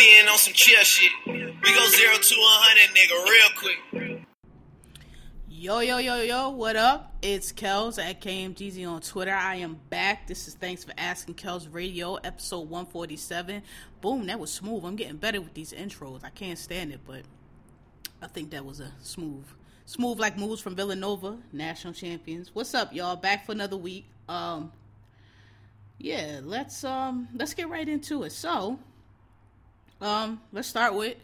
[0.00, 1.12] Being on some chill shit.
[1.26, 4.26] We go zero to a hundred, nigga, real quick.
[5.46, 7.14] Yo, yo, yo, yo, what up?
[7.20, 9.34] It's Kels at KMGZ on Twitter.
[9.34, 10.26] I am back.
[10.26, 13.62] This is Thanks for Asking Kels Radio, episode 147.
[14.00, 14.86] Boom, that was smooth.
[14.86, 16.24] I'm getting better with these intros.
[16.24, 17.20] I can't stand it, but
[18.22, 19.44] I think that was a smooth.
[19.84, 22.54] Smooth like moves from Villanova, national champions.
[22.54, 23.16] What's up, y'all?
[23.16, 24.06] Back for another week.
[24.30, 24.72] Um
[25.98, 28.32] yeah, let's um let's get right into it.
[28.32, 28.78] So,
[30.00, 31.16] um, let's start with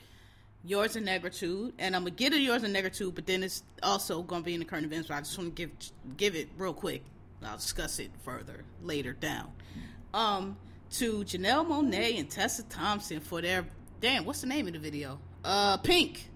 [0.64, 4.22] yours and negritude, and I'm gonna get to yours and negritude, but then it's also
[4.22, 5.08] gonna be in the current events.
[5.08, 5.70] But I just want to give
[6.16, 7.02] give it real quick.
[7.44, 9.52] I'll discuss it further later down.
[10.12, 10.56] Um,
[10.92, 13.66] to Janelle Monáe and Tessa Thompson for their
[14.00, 15.18] damn, what's the name of the video?
[15.44, 16.28] Uh, Pink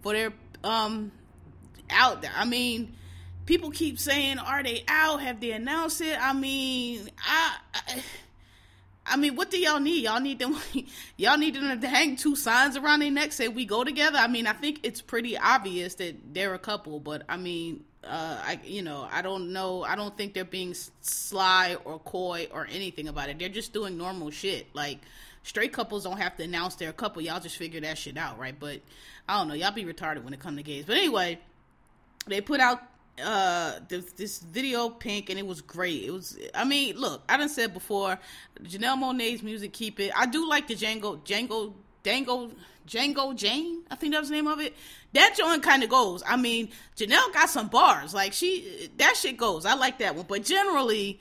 [0.00, 1.10] for their um
[1.90, 2.32] out there.
[2.34, 2.94] I mean,
[3.46, 5.20] people keep saying, "Are they out?
[5.20, 8.02] Have they announced it?" I mean, I, I
[9.06, 10.04] I mean, what do y'all need?
[10.04, 10.56] Y'all need them.
[11.16, 14.18] y'all need them to hang two signs around their neck, say we go together.
[14.18, 18.38] I mean, I think it's pretty obvious that they're a couple, but I mean, uh,
[18.42, 19.82] I you know, I don't know.
[19.82, 23.38] I don't think they're being sly or coy or anything about it.
[23.38, 24.66] They're just doing normal shit.
[24.74, 25.00] Like
[25.42, 27.22] straight couples don't have to announce they're a couple.
[27.22, 28.58] Y'all just figure that shit out, right?
[28.58, 28.80] But
[29.28, 29.54] I don't know.
[29.54, 30.84] Y'all be retarded when it comes to gays.
[30.86, 31.38] But anyway,
[32.26, 32.82] they put out
[33.22, 36.04] uh this, this video pink and it was great.
[36.04, 38.18] It was i mean look i done said before
[38.62, 40.12] janelle monáe's music keep it.
[40.16, 42.50] I do like the django django dango
[42.86, 44.74] django jane i think that was the name of it.
[45.12, 46.22] That joint kind of goes.
[46.26, 48.14] I mean janelle got some bars.
[48.14, 49.64] Like she that shit goes.
[49.64, 50.26] I like that one.
[50.28, 51.20] But generally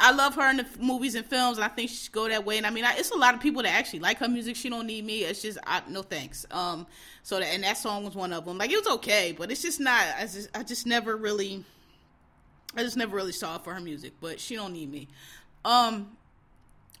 [0.00, 2.44] I love her in the movies and films, and I think she should go that
[2.44, 2.56] way.
[2.56, 4.54] And I mean, I, it's a lot of people that actually like her music.
[4.54, 5.24] She don't need me.
[5.24, 6.46] It's just I, no thanks.
[6.52, 6.86] Um,
[7.24, 8.58] so that, and that song was one of them.
[8.58, 10.04] Like it was okay, but it's just not.
[10.16, 11.64] I just I just never really,
[12.76, 14.12] I just never really saw it for her music.
[14.20, 15.08] But she don't need me.
[15.64, 16.16] Um,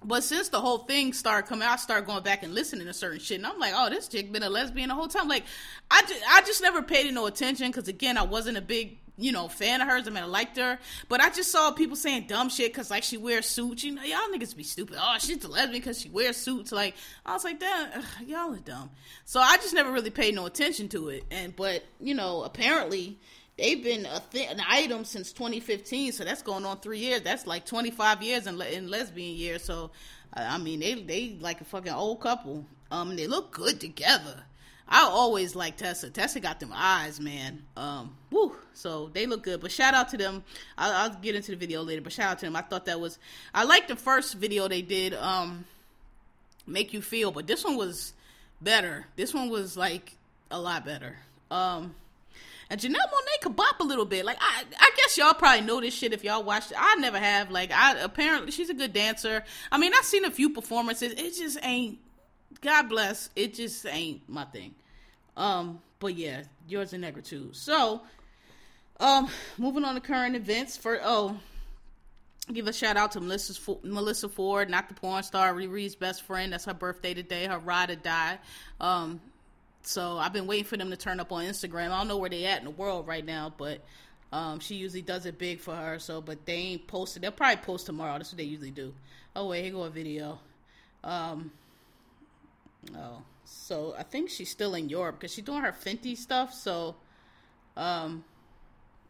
[0.04, 3.20] but since the whole thing started coming I started going back and listening to certain
[3.20, 5.28] shit, and I'm like, oh, this chick been a lesbian the whole time.
[5.28, 5.44] Like,
[5.90, 8.98] I just, I just never paid it no attention because again, I wasn't a big
[9.18, 10.06] you know, fan of hers.
[10.06, 13.02] I mean, I liked her, but I just saw people saying dumb shit because like
[13.02, 13.84] she wears suits.
[13.84, 14.96] You know, y'all niggas be stupid.
[15.00, 16.72] Oh, she's a lesbian because she wears suits.
[16.72, 16.94] Like
[17.26, 18.90] I was like, that y'all are dumb.
[19.24, 21.24] So I just never really paid no attention to it.
[21.30, 23.18] And but you know, apparently
[23.58, 26.12] they've been a th- an item since 2015.
[26.12, 27.22] So that's going on three years.
[27.22, 29.64] That's like 25 years in, le- in lesbian years.
[29.64, 29.90] So
[30.32, 32.64] I mean, they they like a fucking old couple.
[32.90, 34.44] Um, they look good together.
[34.88, 36.10] I always like Tessa.
[36.10, 37.62] Tessa got them eyes, man.
[37.76, 38.56] Um, woo.
[38.72, 39.60] So they look good.
[39.60, 40.42] But shout out to them.
[40.78, 42.00] I'll, I'll, get into the video later.
[42.00, 42.56] But shout out to them.
[42.56, 43.18] I thought that was.
[43.54, 45.14] I liked the first video they did.
[45.14, 45.66] Um,
[46.66, 48.12] make you feel, but this one was
[48.60, 49.06] better.
[49.16, 50.14] This one was like
[50.50, 51.16] a lot better.
[51.50, 51.94] Um,
[52.70, 54.24] and Janelle Monáe could bop a little bit.
[54.24, 56.76] Like I, I guess y'all probably know this shit if y'all watched it.
[56.78, 57.50] I never have.
[57.50, 59.44] Like I apparently she's a good dancer.
[59.72, 61.12] I mean, I've seen a few performances.
[61.12, 61.98] It just ain't
[62.60, 63.30] God bless.
[63.36, 64.74] It just ain't my thing.
[65.36, 67.54] Um, but yeah, yours and negritude.
[67.54, 68.02] So,
[69.00, 70.76] um, moving on to current events.
[70.76, 71.38] For oh,
[72.52, 76.52] give a shout out to Melissa Melissa Forde, not the porn star, Riri's best friend.
[76.52, 77.46] That's her birthday today.
[77.46, 78.38] Her ride or die.
[78.80, 79.20] Um,
[79.82, 81.90] so I've been waiting for them to turn up on Instagram.
[81.90, 83.80] I don't know where they at in the world right now, but
[84.32, 85.98] um, she usually does it big for her.
[85.98, 87.22] So, but they ain't posted.
[87.22, 88.18] They'll probably post tomorrow.
[88.18, 88.92] That's what they usually do.
[89.36, 90.40] Oh wait, here go a video.
[91.04, 91.52] Um,
[92.96, 96.54] Oh, so I think she's still in Europe because she's doing her Fenty stuff.
[96.54, 96.96] So,
[97.76, 98.24] um,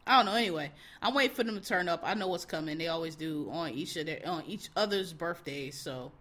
[0.07, 0.35] I don't know.
[0.35, 2.01] Anyway, I'm waiting for them to turn up.
[2.03, 2.79] I know what's coming.
[2.79, 5.79] They always do on each of their on each other's birthdays.
[5.79, 6.13] So,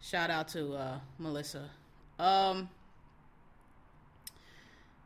[0.00, 1.68] shout out to uh, Melissa.
[2.18, 2.68] Um,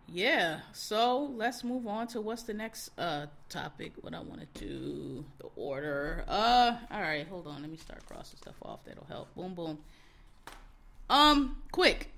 [0.07, 0.61] yeah.
[0.73, 3.93] So let's move on to what's the next uh topic.
[4.01, 5.25] What I want to do.
[5.39, 6.25] The order.
[6.27, 7.27] Uh, all right.
[7.29, 7.61] Hold on.
[7.63, 8.85] Let me start crossing stuff off.
[8.85, 9.35] That'll help.
[9.35, 9.79] Boom, boom.
[11.11, 12.11] Um, quick.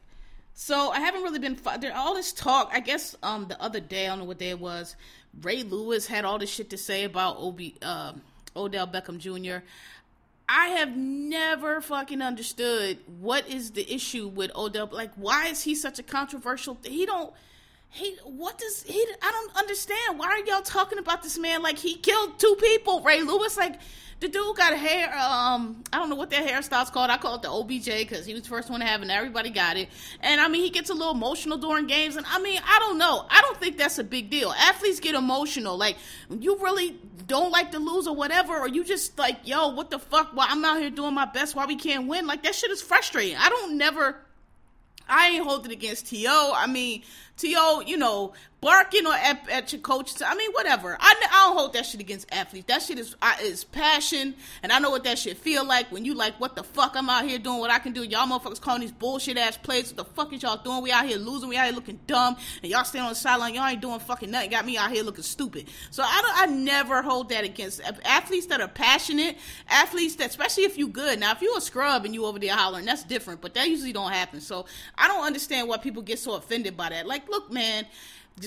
[0.55, 1.97] So I haven't really been there.
[1.97, 2.71] All this talk.
[2.73, 4.95] I guess um the other day, I don't know what day it was.
[5.43, 8.13] Ray Lewis had all this shit to say about Ob uh,
[8.57, 9.65] Odell Beckham Jr.
[10.49, 14.89] I have never fucking understood what is the issue with Odell.
[14.91, 16.77] Like, why is he such a controversial?
[16.83, 17.33] He don't.
[17.93, 20.19] He what does he I don't understand.
[20.19, 23.01] Why are y'all talking about this man like he killed two people?
[23.01, 23.81] Ray Lewis like
[24.21, 27.11] the dude got hair um I don't know what that hairstyle's called.
[27.11, 29.11] I call it the OBJ because he was the first one to have it and
[29.11, 29.89] everybody got it.
[30.21, 32.97] And I mean he gets a little emotional during games and I mean I don't
[32.97, 33.27] know.
[33.29, 34.53] I don't think that's a big deal.
[34.53, 35.77] Athletes get emotional.
[35.77, 35.97] Like
[36.31, 36.97] you really
[37.27, 40.31] don't like to lose or whatever, or you just like, yo, what the fuck?
[40.35, 42.29] Why I'm out here doing my best why we can't win?
[42.29, 43.37] Like that shit is frustrating.
[43.37, 44.17] I don't never
[45.11, 46.53] I ain't holding against T.O.
[46.57, 47.03] I mean,
[47.41, 50.13] T.O., you know, barking or at, at your coach.
[50.25, 50.97] I mean, whatever.
[51.01, 52.67] I, I don't hold that shit against athletes.
[52.69, 56.15] That shit is is passion, and I know what that shit feel like when you
[56.15, 56.93] like, what the fuck?
[56.97, 58.03] I'm out here doing what I can do.
[58.03, 59.89] Y'all motherfuckers calling these bullshit ass plays.
[59.89, 60.83] What the fuck is y'all doing?
[60.83, 61.49] We out here losing.
[61.49, 63.55] We out here looking dumb, and y'all staying on the sideline.
[63.55, 64.51] Y'all ain't doing fucking nothing.
[64.51, 65.69] Got me out here looking stupid.
[65.91, 66.31] So I don't.
[66.41, 69.39] I never hold that against athletes that are passionate.
[69.69, 71.19] Athletes that, especially if you good.
[71.19, 73.41] Now, if you a scrub and you over there hollering, that's different.
[73.41, 74.41] But that usually don't happen.
[74.41, 74.67] So
[74.97, 77.07] I don't understand why people get so offended by that.
[77.07, 77.87] Like, look, man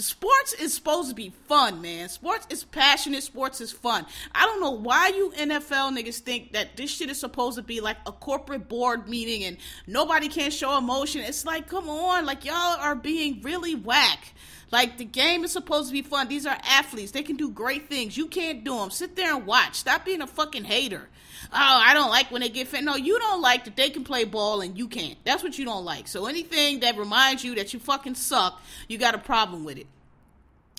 [0.02, 2.10] sports is supposed to be fun, man.
[2.10, 3.24] Sports is passionate.
[3.24, 4.06] Sports is fun.
[4.34, 7.82] I don't know why you NFL niggas think that this shit is supposed to be
[7.82, 11.22] like a corporate board meeting and nobody can show emotion.
[11.22, 14.34] It's like, come on, like y'all are being really whack.
[14.74, 16.28] Like the game is supposed to be fun.
[16.28, 17.12] These are athletes.
[17.12, 18.18] They can do great things.
[18.18, 18.92] You can't do them.
[18.92, 19.76] Sit there and watch.
[19.76, 21.08] Stop being a fucking hater
[21.52, 22.84] oh, I don't like when they get fit.
[22.84, 25.18] No, you don't like that they can play ball and you can't.
[25.24, 26.08] That's what you don't like.
[26.08, 29.88] So anything that reminds you that you fucking suck, you got a problem with it.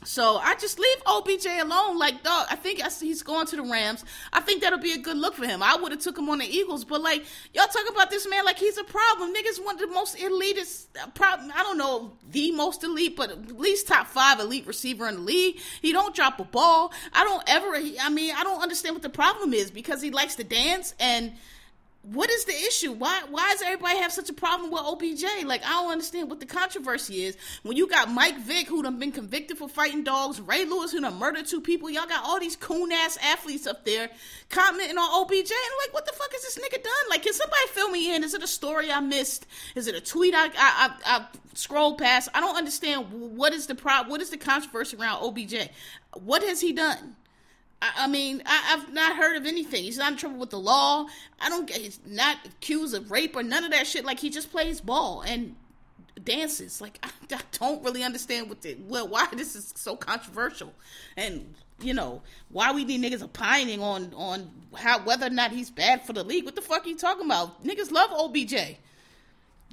[0.05, 1.99] So I just leave OBJ alone.
[1.99, 4.05] Like, dog, I think he's going to the Rams.
[4.33, 5.63] I think that'll be a good look for him.
[5.63, 7.25] I would have took him on the Eagles, but like
[7.55, 9.33] y'all talk about this man like he's a problem.
[9.35, 11.53] Niggas one of the most elitist uh, problem.
[11.55, 15.21] I don't know the most elite, but at least top five elite receiver in the
[15.23, 15.59] league.
[15.81, 16.93] He don't drop a ball.
[17.13, 17.75] I don't ever.
[18.03, 21.33] I mean, I don't understand what the problem is because he likes to dance and
[22.13, 22.93] what is the issue?
[22.93, 25.25] Why why does everybody have such a problem with OBJ?
[25.47, 27.37] Like I don't understand what the controversy is.
[27.63, 31.01] When you got Mike Vick who done been convicted for fighting dogs, Ray Lewis who
[31.01, 34.11] done murdered two people, y'all got all these coon ass athletes up there
[34.51, 36.93] commenting on OBJ and like what the fuck is this nigga done?
[37.09, 38.23] Like can somebody fill me in?
[38.23, 39.47] Is it a story I missed?
[39.75, 42.29] Is it a tweet I I, I, I scrolled past?
[42.35, 45.71] I don't understand what is the pro what is the controversy around OBJ?
[46.13, 47.17] What has he done?
[47.97, 49.83] I, mean, I, have not heard of anything.
[49.83, 51.07] He's not in trouble with the law.
[51.41, 51.79] I don't get.
[51.79, 54.05] He's not accused of rape or none of that shit.
[54.05, 55.57] Like he just plays ball and
[56.23, 56.81] dances.
[56.81, 60.73] Like I, I don't really understand what the well why this is so controversial,
[61.17, 65.71] and you know why we need niggas opining on on how whether or not he's
[65.71, 66.45] bad for the league.
[66.45, 67.65] What the fuck are you talking about?
[67.65, 68.77] Niggas love OBJ.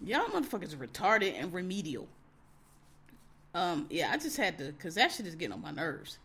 [0.04, 2.08] Y'all motherfuckers are retarded and remedial.
[3.54, 6.18] Um, yeah, I just had to because that shit is getting on my nerves.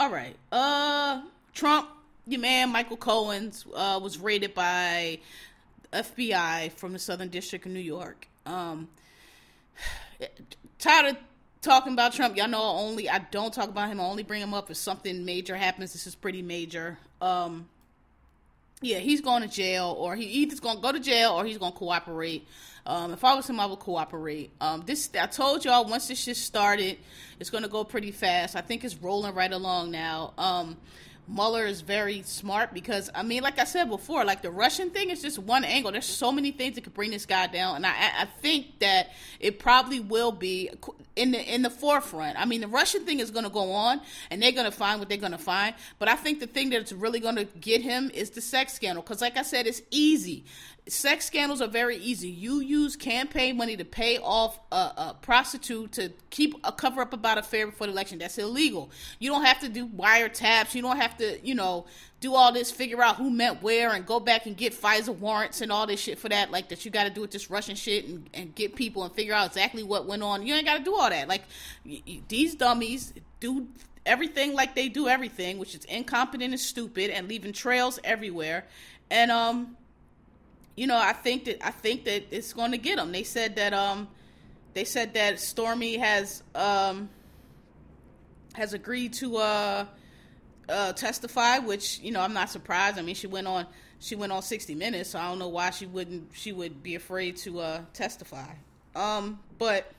[0.00, 0.34] All right.
[0.50, 1.20] Uh,
[1.52, 1.90] Trump,
[2.26, 5.18] your man Michael Cohen's uh, was raided by
[5.92, 8.26] FBI from the Southern District of New York.
[8.46, 8.88] Um,
[10.78, 11.16] tired of
[11.60, 12.34] talking about Trump.
[12.38, 14.00] Y'all know only I don't talk about him.
[14.00, 15.92] I only bring him up if something major happens.
[15.92, 16.96] This is pretty major.
[17.20, 17.68] Um,
[18.80, 21.58] yeah, he's going to jail, or he either's going to go to jail, or he's
[21.58, 22.48] going to cooperate.
[22.86, 24.52] Um, if I was him, I would cooperate.
[24.60, 26.98] Um, this I told y'all once this shit started,
[27.38, 28.56] it's going to go pretty fast.
[28.56, 30.34] I think it's rolling right along now.
[30.38, 30.76] Um,
[31.30, 35.10] Mueller is very smart because I mean, like I said before, like the Russian thing
[35.10, 35.92] is just one angle.
[35.92, 39.10] There's so many things that could bring this guy down, and I, I think that
[39.38, 40.70] it probably will be
[41.14, 42.38] in the in the forefront.
[42.38, 44.00] I mean, the Russian thing is going to go on,
[44.30, 45.74] and they're going to find what they're going to find.
[45.98, 49.02] But I think the thing that's really going to get him is the sex scandal,
[49.02, 50.44] because like I said, it's easy
[50.88, 52.28] sex scandals are very easy.
[52.28, 57.12] You use campaign money to pay off a, a, prostitute to keep a cover up
[57.12, 58.18] about affair before the election.
[58.18, 58.90] That's illegal.
[59.18, 60.74] You don't have to do wiretaps.
[60.74, 61.86] You don't have to, you know,
[62.20, 65.60] do all this, figure out who met where, and go back and get FISA warrants
[65.60, 66.50] and all this shit for that.
[66.50, 69.14] Like that, you got to do with this Russian shit and, and get people and
[69.14, 70.46] figure out exactly what went on.
[70.46, 71.28] You ain't got to do all that.
[71.28, 71.42] Like
[71.84, 73.68] y- y- these dummies do
[74.04, 78.66] everything like they do everything, which is incompetent and stupid and leaving trails everywhere.
[79.10, 79.76] And um
[80.80, 83.12] you know, I think that I think that it's going to get them.
[83.12, 84.08] They said that um,
[84.72, 87.10] they said that Stormy has um,
[88.54, 89.84] has agreed to uh,
[90.70, 92.98] uh, testify, which you know I'm not surprised.
[92.98, 93.66] I mean, she went on
[93.98, 96.94] she went on 60 Minutes, so I don't know why she wouldn't she would be
[96.94, 98.48] afraid to uh, testify.
[98.94, 99.92] Um, but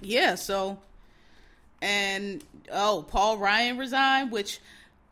[0.00, 0.78] yeah, so
[1.82, 4.60] and oh, Paul Ryan resigned, which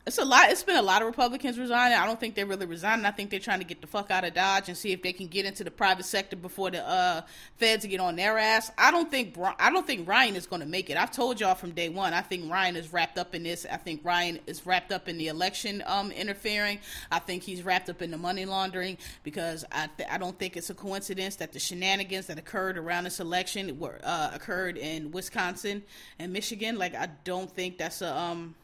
[0.07, 0.49] it's a lot.
[0.49, 1.97] It's been a lot of Republicans resigning.
[1.97, 3.05] I don't think they're really resigning.
[3.05, 5.13] I think they're trying to get the fuck out of Dodge and see if they
[5.13, 7.21] can get into the private sector before the uh,
[7.57, 8.71] feds get on their ass.
[8.77, 10.97] I don't think I don't think Ryan is going to make it.
[10.97, 12.13] I've told y'all from day one.
[12.13, 13.67] I think Ryan is wrapped up in this.
[13.69, 16.79] I think Ryan is wrapped up in the election um, interfering.
[17.11, 20.57] I think he's wrapped up in the money laundering because I th- I don't think
[20.57, 25.11] it's a coincidence that the shenanigans that occurred around this election were uh, occurred in
[25.11, 25.83] Wisconsin
[26.17, 26.77] and Michigan.
[26.79, 28.55] Like I don't think that's a um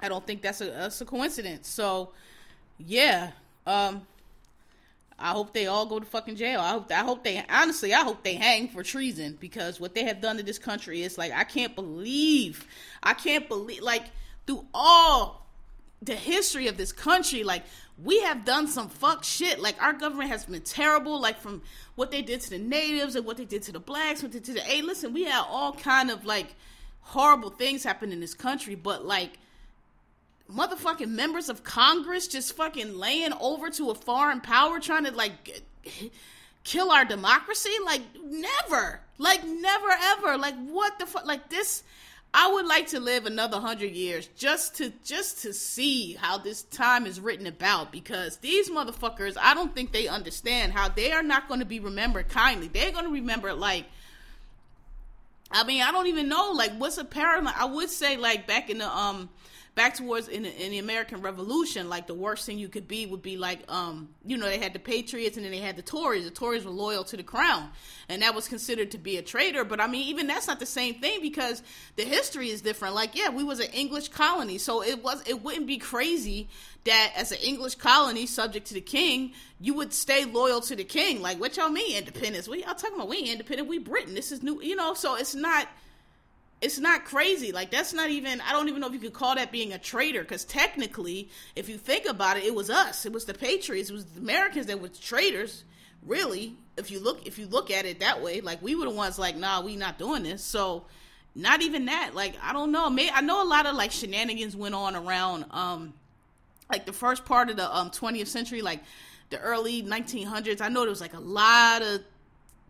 [0.00, 1.68] I don't think that's a that's a coincidence.
[1.68, 2.10] So,
[2.78, 3.30] yeah,
[3.66, 4.06] um,
[5.18, 6.60] I hope they all go to fucking jail.
[6.60, 10.04] I hope I hope they honestly I hope they hang for treason because what they
[10.04, 12.66] have done to this country is like I can't believe
[13.02, 14.04] I can't believe like
[14.46, 15.46] through all
[16.02, 17.64] the history of this country like
[18.02, 21.62] we have done some fuck shit like our government has been terrible like from
[21.94, 24.38] what they did to the natives and what they did to the blacks what they
[24.38, 26.56] did to the hey listen we had all kind of like
[27.00, 29.38] horrible things happen in this country but like
[30.50, 35.62] motherfucking members of Congress just fucking laying over to a foreign power trying to like
[36.64, 37.72] kill our democracy?
[37.84, 39.00] Like never.
[39.18, 40.36] Like never ever.
[40.36, 41.26] Like what the fuck?
[41.26, 41.82] Like this
[42.36, 46.62] I would like to live another 100 years just to just to see how this
[46.62, 51.22] time is written about because these motherfuckers, I don't think they understand how they are
[51.22, 52.66] not going to be remembered kindly.
[52.66, 53.84] They're going to remember like
[55.52, 57.46] I mean, I don't even know like what's a paradigm.
[57.46, 59.28] I would say like back in the um
[59.74, 63.06] back towards in the, in the American Revolution, like the worst thing you could be
[63.06, 65.82] would be like, um, you know, they had the Patriots and then they had the
[65.82, 66.24] Tories.
[66.24, 67.70] The Tories were loyal to the crown,
[68.08, 69.64] and that was considered to be a traitor.
[69.64, 71.62] But I mean, even that's not the same thing because
[71.96, 72.94] the history is different.
[72.94, 76.48] Like, yeah, we was an English colony, so it was it wouldn't be crazy
[76.84, 80.84] that as an English colony subject to the king, you would stay loyal to the
[80.84, 81.20] king.
[81.22, 82.46] Like, what y'all mean independence?
[82.46, 84.14] We y'all talking about we independent, we Britain.
[84.14, 84.94] This is new, you know.
[84.94, 85.66] So it's not
[86.64, 87.52] it's not crazy.
[87.52, 89.78] Like that's not even I don't even know if you could call that being a
[89.78, 93.04] traitor because technically, if you think about it, it was us.
[93.04, 93.90] It was the Patriots.
[93.90, 95.64] It was the Americans that were traitors.
[96.06, 98.90] Really, if you look if you look at it that way, like we were the
[98.90, 100.42] ones like, nah, we not doing this.
[100.42, 100.86] So
[101.34, 102.14] not even that.
[102.14, 102.88] Like I don't know.
[102.88, 105.92] May I know a lot of like shenanigans went on around um
[106.70, 108.82] like the first part of the um 20th century, like
[109.28, 110.62] the early 1900s.
[110.62, 112.00] I know there was like a lot of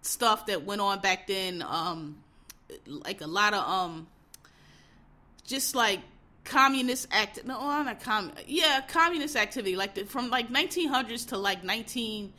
[0.02, 1.62] stuff that went on back then.
[1.62, 2.23] Um
[2.86, 4.06] like a lot of um
[5.46, 6.00] just like
[6.44, 11.38] communist act no I'm not com yeah communist activity like the, from like 1900s to
[11.38, 12.32] like 19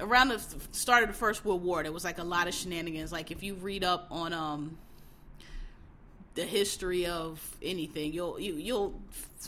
[0.00, 0.40] around the
[0.72, 3.12] start of the first world war there was like a lot of shenanigans.
[3.12, 4.78] Like if you read up on um
[6.34, 9.00] the history of anything you'll you, you'll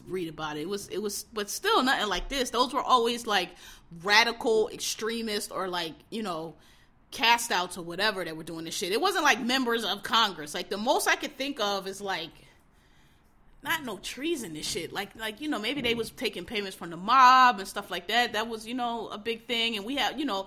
[0.08, 0.62] read about it.
[0.62, 2.50] It was it was but still nothing like this.
[2.50, 3.50] Those were always like
[4.02, 6.54] radical extremist or like you know
[7.11, 8.93] cast outs or whatever that were doing this shit.
[8.93, 10.55] It wasn't like members of Congress.
[10.55, 12.31] Like the most I could think of is like
[13.62, 14.93] not no treason this shit.
[14.93, 18.09] Like like you know maybe they was taking payments from the mob and stuff like
[18.09, 18.33] that.
[18.33, 19.76] That was you know a big thing.
[19.76, 20.47] And we have you know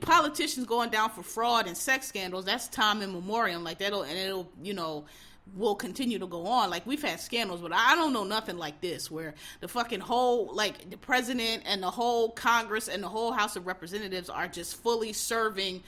[0.00, 2.44] politicians going down for fraud and sex scandals.
[2.44, 3.60] That's time immemorial.
[3.60, 5.04] Like that'll and it'll you know
[5.56, 6.70] will continue to go on.
[6.70, 10.54] Like we've had scandals, but I don't know nothing like this where the fucking whole
[10.54, 14.82] like the president and the whole Congress and the whole House of Representatives are just
[14.82, 15.82] fully serving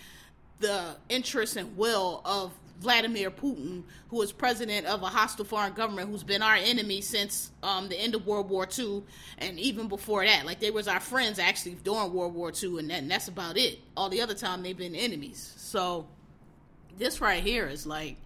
[0.61, 6.11] the interests and will of Vladimir Putin, who is president of a hostile foreign government
[6.11, 9.03] who's been our enemy since um, the end of World War II
[9.39, 10.45] and even before that.
[10.45, 13.57] Like they was our friends actually during World War II, and, that, and that's about
[13.57, 13.79] it.
[13.97, 15.55] All the other time they've been enemies.
[15.57, 16.07] So
[16.99, 18.17] this right here is like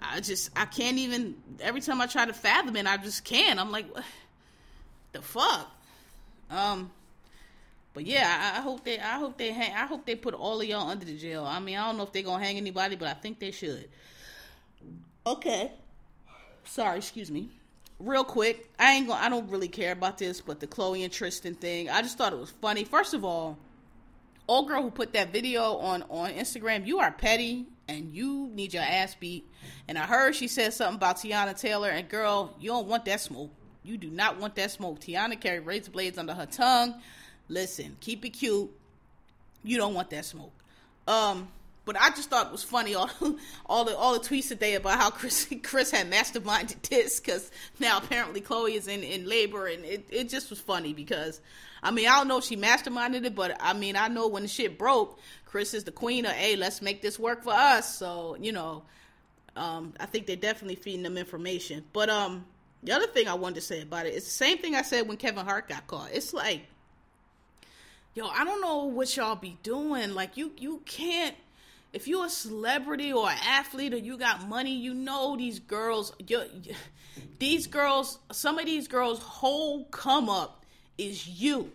[0.00, 1.34] I just I can't even.
[1.60, 3.60] Every time I try to fathom it, I just can't.
[3.60, 4.04] I'm like, what
[5.12, 5.70] the fuck.
[6.50, 6.90] Um,
[7.94, 10.66] but yeah, I, hope they I hope they hang, I hope they put all of
[10.66, 11.44] y'all under the jail.
[11.44, 13.88] I mean, I don't know if they're gonna hang anybody, but I think they should.
[15.26, 15.72] Okay.
[16.64, 17.50] Sorry, excuse me.
[18.00, 19.20] Real quick, I ain't gonna.
[19.20, 22.32] I don't really care about this, but the Khloé and Tristan thing, I just thought
[22.32, 22.84] it was funny.
[22.84, 23.56] First of all,
[24.48, 28.74] old girl who put that video on on Instagram, you are petty and you need
[28.74, 29.48] your ass beat.
[29.88, 33.20] And I heard she said something about Teyana Taylor, and girl, you don't want that
[33.20, 33.50] smoke.
[33.82, 35.00] You do not want that smoke.
[35.00, 36.94] Teyana carried razor blades under her tongue.
[37.48, 38.70] Listen, keep it cute.
[39.62, 40.52] You don't want that smoke.
[41.06, 41.48] Um,
[41.84, 43.10] but I just thought it was funny all
[43.66, 47.98] all the all the tweets today about how Kris Kris had masterminded this because now
[47.98, 51.40] apparently Khloé is in in labor and it it just was funny because
[51.82, 54.42] I mean I don't know if she masterminded it but I mean I know when
[54.42, 55.18] the shit broke
[55.54, 58.82] Kris is the queen of hey let's make this work for us so you know
[59.54, 62.44] um I think they're definitely feeding them information but um
[62.82, 65.06] the other thing I wanted to say about it is the same thing I said
[65.06, 66.62] when Kevin Hart got caught it's like
[68.14, 71.36] yo I don't know what y'all be doing like you you can't
[71.92, 76.12] if you're a celebrity or an athlete or you got money, you know these girls.
[77.38, 80.66] these girls, some of these girls' whole come up
[80.98, 81.70] is you.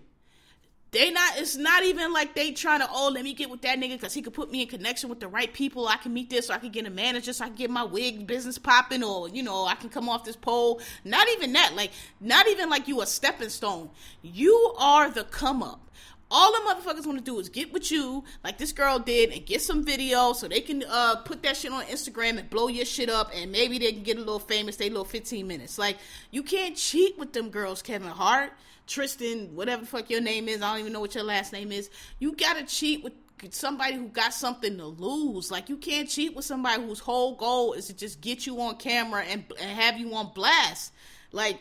[0.92, 1.38] They not.
[1.38, 2.88] It's not even like they trying to.
[2.92, 5.20] Oh, let me get with that nigga because he could put me in connection with
[5.20, 5.88] the right people.
[5.88, 7.84] I can meet this, or I can get a manager, so I can get my
[7.84, 10.82] wig business popping, or you know, I can come off this pole.
[11.04, 11.74] Not even that.
[11.76, 13.90] Like, not even like you a stepping stone.
[14.22, 15.90] You are the come up
[16.32, 19.46] all the motherfuckers want to do is get with you, like this girl did, and
[19.46, 22.86] get some video so they can uh, put that shit on Instagram and blow your
[22.86, 24.76] shit up, and maybe they can get a little famous.
[24.76, 25.78] They little fifteen minutes.
[25.78, 25.98] Like
[26.32, 28.52] you can't cheat with them girls, Kevin Hart,
[28.90, 30.62] Tristan, whatever the fuck your name is.
[30.62, 31.90] I don't even know what your last name is.
[32.20, 33.14] You gotta cheat with
[33.52, 35.52] somebody who got something to lose.
[35.52, 38.76] Like you can't cheat with somebody whose whole goal is to just get you on
[38.76, 40.92] camera and, and have you on blast.
[41.32, 41.60] Like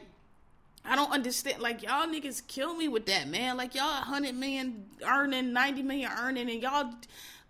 [0.84, 1.60] I don't understand.
[1.60, 3.56] Like y'all niggas kill me with that, man.
[3.56, 6.90] Like y'all hundred million earning, ninety million earning, and y'all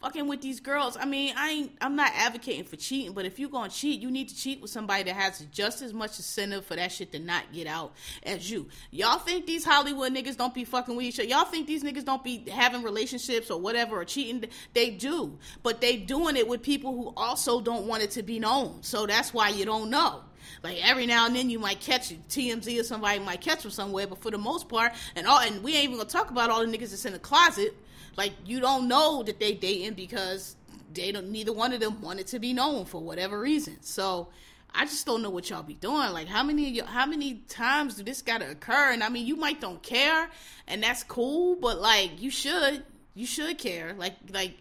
[0.00, 0.96] fucking with these girls.
[0.96, 1.72] I mean, I ain't.
[1.80, 4.70] I'm not advocating for cheating, but if you gonna cheat, you need to cheat with
[4.70, 8.50] somebody that has just as much incentive for that shit to not get out as
[8.50, 8.68] you.
[8.90, 11.28] Y'all think these Hollywood niggas don't be fucking with each other?
[11.28, 14.44] Y'all think these niggas don't be having relationships or whatever or cheating?
[14.74, 18.38] They do, but they doing it with people who also don't want it to be
[18.38, 18.82] known.
[18.82, 20.22] So that's why you don't know.
[20.62, 22.12] Like every now and then you might catch.
[22.28, 25.62] TMZ or somebody might catch them somewhere, but for the most part, and all and
[25.62, 27.74] we ain't even gonna talk about all the niggas that's in the closet.
[28.16, 30.56] Like you don't know that they dating because
[30.92, 33.78] they don't neither one of them wanted to be known for whatever reason.
[33.82, 34.28] So
[34.74, 36.12] I just don't know what y'all be doing.
[36.12, 38.92] Like how many how many times do this gotta occur?
[38.92, 40.28] And I mean you might don't care
[40.66, 42.84] and that's cool, but like you should.
[43.14, 43.94] You should care.
[43.98, 44.58] Like like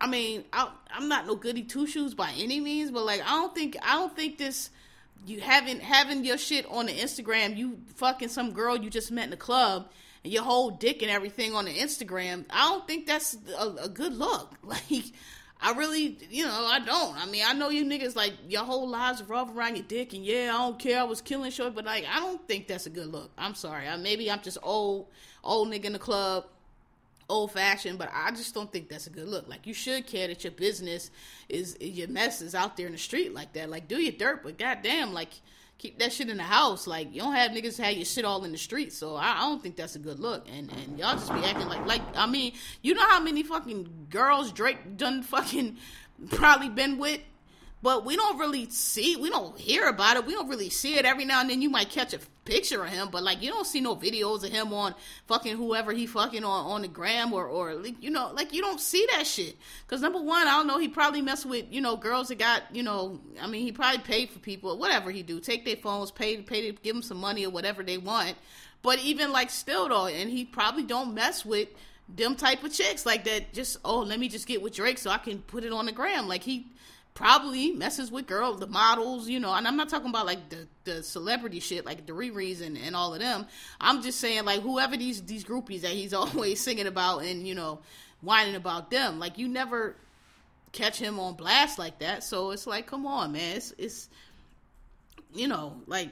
[0.00, 3.30] I mean, I, am not no goody two shoes by any means, but like I
[3.30, 4.70] don't think I don't think this
[5.26, 9.24] you having having your shit on the Instagram, you fucking some girl you just met
[9.24, 9.90] in the club,
[10.24, 12.44] and your whole dick and everything on the Instagram.
[12.50, 14.54] I don't think that's a, a good look.
[14.62, 15.04] Like,
[15.60, 17.16] I really, you know, I don't.
[17.16, 20.24] I mean, I know you niggas like your whole lives revolve around your dick, and
[20.24, 21.00] yeah, I don't care.
[21.00, 23.32] I was killing short, but like, I don't think that's a good look.
[23.36, 23.88] I'm sorry.
[23.88, 25.08] I, maybe I'm just old,
[25.42, 26.44] old nigga in the club
[27.28, 29.48] old fashioned, but I just don't think that's a good look.
[29.48, 31.10] Like you should care that your business
[31.48, 33.70] is your mess is out there in the street like that.
[33.70, 35.30] Like do your dirt, but goddamn, like
[35.78, 36.86] keep that shit in the house.
[36.86, 38.92] Like you don't have niggas have your shit all in the street.
[38.92, 40.46] So I, I, don't think that's a good look.
[40.48, 44.06] And and y'all just be acting like like I mean, you know how many fucking
[44.10, 45.76] girls Drake done fucking
[46.30, 47.20] probably been with
[47.82, 50.26] but we don't really see we don't hear about it.
[50.26, 51.04] We don't really see it.
[51.04, 52.18] Every now and then you might catch a
[52.48, 54.94] picture of him but like you don't see no videos of him on
[55.26, 58.80] fucking whoever he fucking on on the gram or or you know like you don't
[58.80, 59.54] see that shit.
[59.86, 62.62] Because number one i don't know he probably mess with you know girls that got
[62.72, 66.10] you know i mean he probably paid for people whatever he do take their phones
[66.10, 68.34] pay pay to give them some money or whatever they want.
[68.80, 71.68] But even like still though and he probably don't mess with
[72.08, 75.10] them type of chicks like that just oh let me just get with drake so
[75.10, 76.26] i can put it on the gram.
[76.26, 76.68] Like he
[77.18, 79.52] probably messes with girls, the models, you know.
[79.52, 82.94] And I'm not talking about like the the celebrity shit, like the Riri's and, and
[82.94, 83.44] all of them.
[83.80, 87.56] I'm just saying like whoever these these groupies that he's always singing about and you
[87.56, 87.80] know
[88.20, 89.18] whining about them.
[89.18, 89.96] Like you never
[90.70, 92.22] catch him on blast like that.
[92.22, 93.56] So it's like, come on, man.
[93.56, 94.08] It's it's
[95.34, 96.10] you know like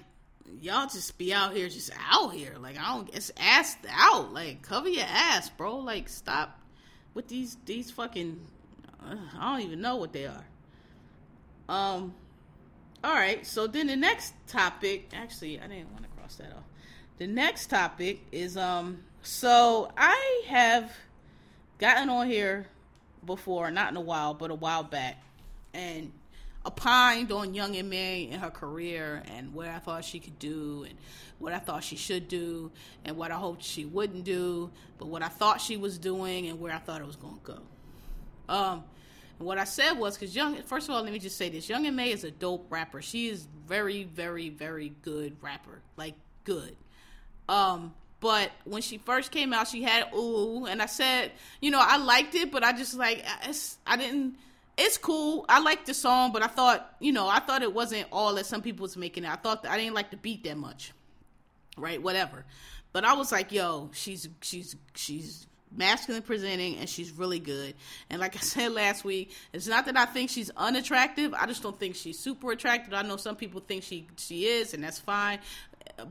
[0.60, 4.62] y'all just be out here just out here like i don't it's ass out like
[4.62, 6.60] cover your ass bro like stop
[7.14, 8.38] with these these fucking
[9.04, 10.44] uh, i don't even know what they are
[11.68, 12.14] um,
[13.02, 13.46] all right.
[13.46, 16.64] So then the next topic, actually, I didn't want to cross that off.
[17.18, 19.02] The next topic is um.
[19.22, 20.92] So I have
[21.78, 22.66] gotten on here
[23.24, 25.20] before, not in a while, but a while back,
[25.74, 26.12] and
[26.66, 30.98] opined on Young M.A and her career and what I thought she could do and
[31.38, 32.72] what I thought she should do
[33.04, 36.60] and what I hoped she wouldn't do, but what I thought she was doing and
[36.60, 37.58] where I thought it was going to go.
[38.48, 38.84] Um,
[39.38, 41.68] and what I said was because Young, first of all, let me just say this:
[41.68, 43.02] Young M.A is a dope rapper.
[43.02, 46.76] She is very, very, very good rapper, like good.
[47.48, 51.80] Um, but when she first came out, she had ooh, and I said, you know,
[51.80, 53.24] I liked it, but I just like
[53.86, 54.36] I didn't.
[54.78, 55.46] It's cool.
[55.48, 58.44] I liked the song, but I thought, you know, I thought it wasn't all that
[58.44, 59.30] some people was making it.
[59.30, 60.92] I thought I didn't like the beat that much,
[61.78, 62.02] right?
[62.02, 62.44] Whatever.
[62.92, 67.74] But I was like, yo, she's she's she's masculine presenting and she's really good.
[68.10, 71.34] And like I said last week, it's not that I think she's unattractive.
[71.34, 72.94] I just don't think she's super attractive.
[72.94, 75.38] I know some people think she she is and that's fine.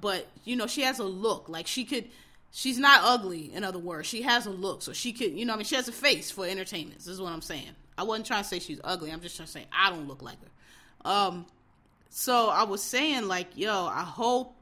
[0.01, 1.49] But you know, she has a look.
[1.49, 2.05] Like she could
[2.51, 4.07] she's not ugly, in other words.
[4.07, 4.81] She has a look.
[4.81, 6.99] So she could, you know, I mean she has a face for entertainment.
[6.99, 7.71] This is what I'm saying.
[7.97, 9.11] I wasn't trying to say she's ugly.
[9.11, 11.09] I'm just trying to say I don't look like her.
[11.11, 11.45] Um
[12.09, 14.55] so I was saying like, yo, I hope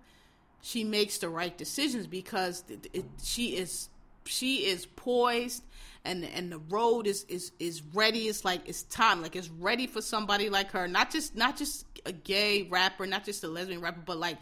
[0.64, 3.90] she makes the right decisions because it, it, she is
[4.26, 5.64] she is poised
[6.06, 8.28] and and the road is is is ready.
[8.28, 9.22] It's like it's time.
[9.22, 10.88] Like it's ready for somebody like her.
[10.88, 14.38] Not just not just a gay rapper not just a lesbian rapper but like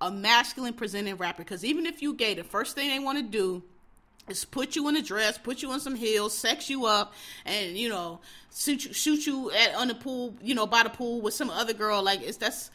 [0.00, 1.42] a masculine presenting rapper.
[1.42, 3.62] Because even if you gay the first thing they want to do
[4.28, 7.12] is put you in a dress, put you in some heels, sex you up,
[7.44, 8.20] and you know
[8.54, 11.50] shoot you, shoot you at on the pool, you know, by the pool with some
[11.50, 12.02] other girl.
[12.02, 12.70] Like it's that's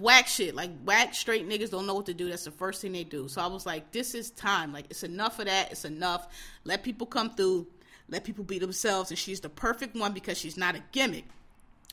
[0.00, 0.54] whack shit.
[0.54, 2.28] Like whack straight niggas don't know what to do.
[2.28, 3.28] That's the first thing they do.
[3.28, 4.72] So I was like, this is time.
[4.72, 5.70] Like it's enough of that.
[5.70, 6.28] It's enough.
[6.64, 7.66] Let people come through.
[8.08, 9.10] Let people be themselves.
[9.10, 11.24] And she's the perfect one because she's not a gimmick.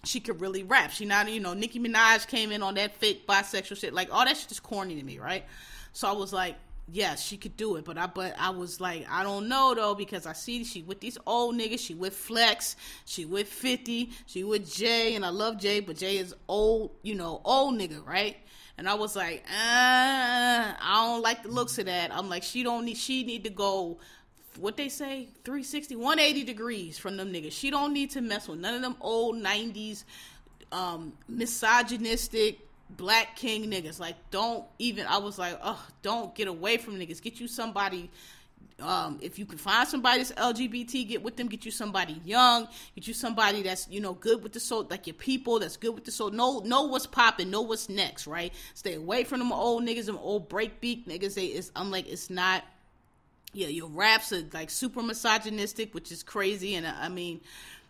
[0.03, 0.91] She could really rap.
[0.91, 3.93] She not, you know, Nicki Minaj came in on that fake bisexual shit.
[3.93, 5.45] Like all that shit is corny to me, right?
[5.93, 6.55] So I was like,
[6.91, 7.86] yes, she could do it.
[7.86, 11.00] But I but I was like, I don't know though, because I see she with
[11.00, 15.60] these old niggas, she with Flex, she with 50, she with Jay, and I love
[15.60, 18.38] Jay, but Jay is old, you know, old nigga, right?
[18.78, 19.54] And I was like, uh,
[20.80, 22.15] I don't like the looks of that.
[22.15, 23.97] I'm like, she don't need she need to go
[24.60, 28.60] what they say 360 180 degrees from them niggas she don't need to mess with
[28.60, 30.04] none of them old 90s
[30.71, 34.00] um misogynistic black king niggas.
[34.00, 35.08] Like, don't even.
[35.08, 37.21] I was like, oh, don't get away from niggas.
[37.21, 38.10] Get you somebody.
[38.80, 41.47] Um, if you can find somebody that's LGBT, get with them.
[41.47, 42.67] Get you somebody young.
[42.95, 45.60] Get you somebody that's you know good with the soul, like your people.
[45.60, 46.30] That's good with the soul.
[46.30, 47.50] Know know what's popping.
[47.50, 48.28] Know what's next.
[48.28, 48.54] Right.
[48.76, 50.06] Stay away from them old niggas.
[50.06, 51.36] Them old breakbeat niggas.
[51.36, 51.71] They is.
[51.76, 52.63] I'm like, it's not.
[53.54, 56.76] Yeah, your raps are like super misogynistic, which is crazy.
[56.76, 57.41] And I mean,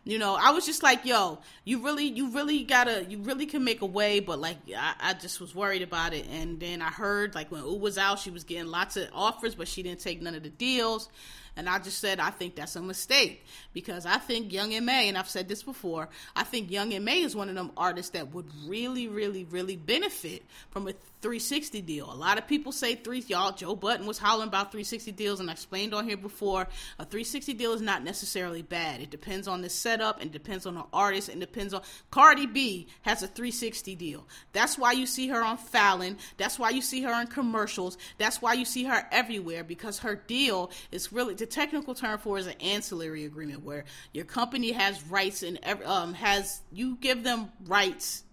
[0.07, 3.65] you know, I was just like, yo, you really, you really gotta, you really can
[3.65, 6.25] make a way, but like, I, I just was worried about it.
[6.31, 9.53] And then I heard, like, when Ooh was out, she was getting lots of offers,
[9.53, 11.09] but she didn't take none of the deals.
[11.57, 15.17] And I just said, I think that's a mistake because I think Young M.A, and
[15.17, 18.45] I've said this before, I think Young M.A is one of them artists that would
[18.65, 22.11] really, really, really benefit from a 360 deal.
[22.11, 25.49] A lot of people say three, y'all, Joe Budden was hollering about 360 deals, and
[25.49, 26.67] I explained on here before,
[26.99, 29.01] a 360 deal is not necessarily bad.
[29.01, 32.87] It depends on the setup and depends on the artist and depends on, Cardi B
[33.01, 34.27] has a 360 deal.
[34.53, 36.17] That's why you see her on Fallon.
[36.37, 37.97] That's why you see her in commercials.
[38.17, 42.37] That's why you see her everywhere because her deal is really, the technical term for
[42.37, 47.51] is an ancillary agreement where your company has rights and um, has you give them
[47.65, 48.23] rights,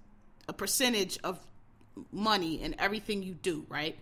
[0.48, 1.38] a percentage of
[2.12, 3.96] money in everything you do, right?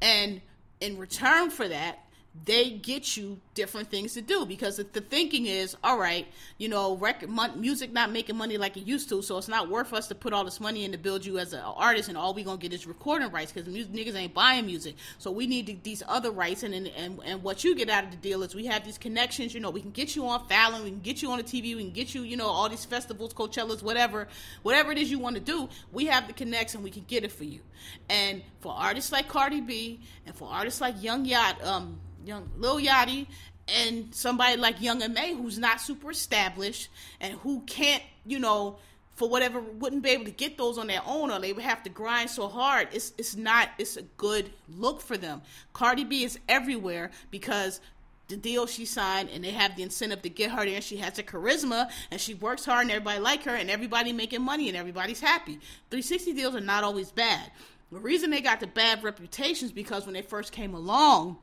[0.00, 0.40] And
[0.80, 1.98] in return for that,
[2.44, 6.96] they get you different things to do because the thinking is all right you know
[6.96, 10.14] record music not making money like it used to so it's not worth us to
[10.14, 12.56] put all this money in to build you as an artist and all we gonna
[12.56, 14.94] get is recording rights because music niggas ain't buying music.
[15.18, 18.16] So we need these other rights and, and and what you get out of the
[18.16, 20.90] deal is we have these connections you know we can get you on Fallon we
[20.90, 23.34] can get you on the TV we can get you you know all these festivals
[23.34, 24.28] Coachellas whatever
[24.62, 27.32] whatever it is you want to do we have the connection we can get it
[27.32, 27.60] for you.
[28.08, 32.80] And for artists like Cardi B and for artists like Young Yacht um young Lil
[32.80, 33.26] Yachty
[33.68, 36.88] and somebody like Young M.A who's not super established
[37.20, 38.76] and who can't, you know,
[39.14, 41.82] for whatever wouldn't be able to get those on their own or they would have
[41.82, 42.88] to grind so hard.
[42.92, 45.42] It's it's not it's a good look for them.
[45.72, 47.80] Cardi B is everywhere because
[48.28, 50.80] the deal she signed and they have the incentive to get her there.
[50.80, 54.40] She has the charisma and she works hard and everybody like her and everybody making
[54.40, 55.58] money and everybody's happy.
[55.90, 57.50] 360 deals are not always bad.
[57.92, 61.38] The reason they got the bad reputations because when they first came along,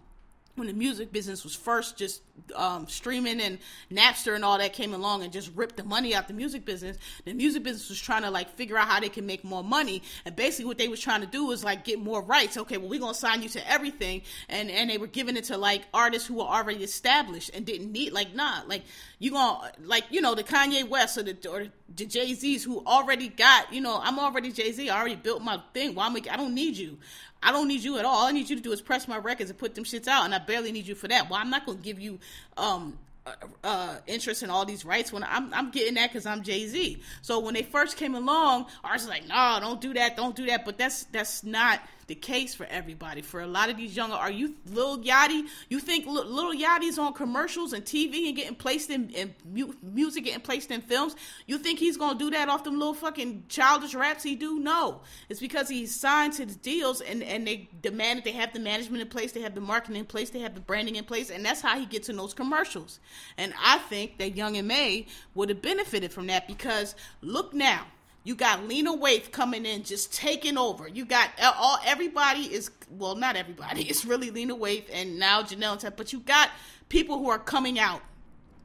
[0.58, 2.22] when the music business was first just
[2.56, 3.60] um, streaming and
[3.92, 6.98] Napster and all that came along and just ripped the money out the music business,
[7.26, 10.02] the music business was trying to like figure out how they can make more money.
[10.26, 12.58] And basically, what they was trying to do was like get more rights.
[12.58, 15.58] Okay, well we're gonna sign you to everything, and and they were giving it to
[15.58, 18.84] like artists who were already established and didn't need like nah, like
[19.20, 22.84] you gonna like you know the Kanye West or the or the Jay Z's who
[22.86, 24.90] already got you know I'm already Jay Z.
[24.90, 25.96] I already built my thing.
[25.96, 26.98] Why well, I don't need you.
[27.42, 28.16] I don't need you at all.
[28.16, 30.26] All I need you to do is press my records and put them shits out,
[30.26, 31.30] and I barely need you for that.
[31.30, 32.20] Well, I'm not gonna give you
[32.56, 32.98] um
[33.28, 36.66] uh, uh, interest in all these rights when I'm I'm getting that because I'm Jay
[36.68, 37.02] Z.
[37.22, 40.46] So when they first came along, I was like, no, don't do that, don't do
[40.46, 40.64] that.
[40.64, 43.22] But that's that's not the case for everybody.
[43.22, 45.44] For a lot of these younger, are you Lil Yachty?
[45.70, 50.24] You think Lil Yachty's on commercials and TV and getting placed in, in mu- music,
[50.24, 51.16] getting placed in films?
[51.46, 54.60] You think he's gonna do that off them little fucking childish raps he do?
[54.60, 59.02] No, it's because he signed the deals and and they demand they have the management
[59.02, 61.46] in place, they have the marketing in place, they have the branding in place, and
[61.46, 63.00] that's how he gets in those commercials.
[63.38, 67.86] And I think that Young M.A would have benefited from that because look now
[68.28, 70.86] you got Lena Waithe coming in, just taking over.
[70.86, 73.84] You got all everybody is well, not everybody.
[73.90, 76.50] It's really Lena Waithe and now Janelle, but you got
[76.90, 78.02] people who are coming out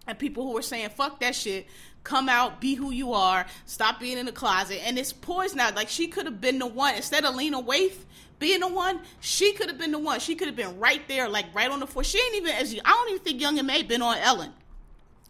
[0.09, 1.68] and people who are saying fuck that shit.
[2.03, 4.81] come out, be who you are, stop being in the closet.
[4.85, 5.72] And it's poised now.
[5.72, 8.05] Like she could have been the one instead of Lena Waithe
[8.40, 8.98] being the one.
[9.20, 10.18] She could have been the one.
[10.18, 12.03] She could have been right there, like right on the floor.
[12.03, 14.53] She ain't even as I don't even think Young M.A been on Ellen.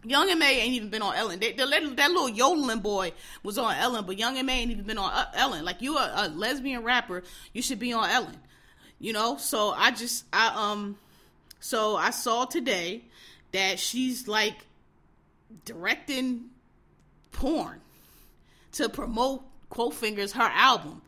[0.05, 1.39] Young M.A ain't even been on Ellen.
[1.39, 3.13] They, they, that little yodeling boy
[3.43, 5.63] was on Ellen, but Young M.A ain't even been on uh, Ellen.
[5.63, 8.37] Like you, a, a lesbian rapper, you should be on Ellen.
[8.99, 9.37] You know.
[9.37, 10.97] So I just I um,
[11.59, 13.03] so I saw today
[13.51, 14.65] that she's like
[15.65, 16.49] directing
[17.31, 17.79] porn
[18.73, 21.01] to promote quote fingers her album.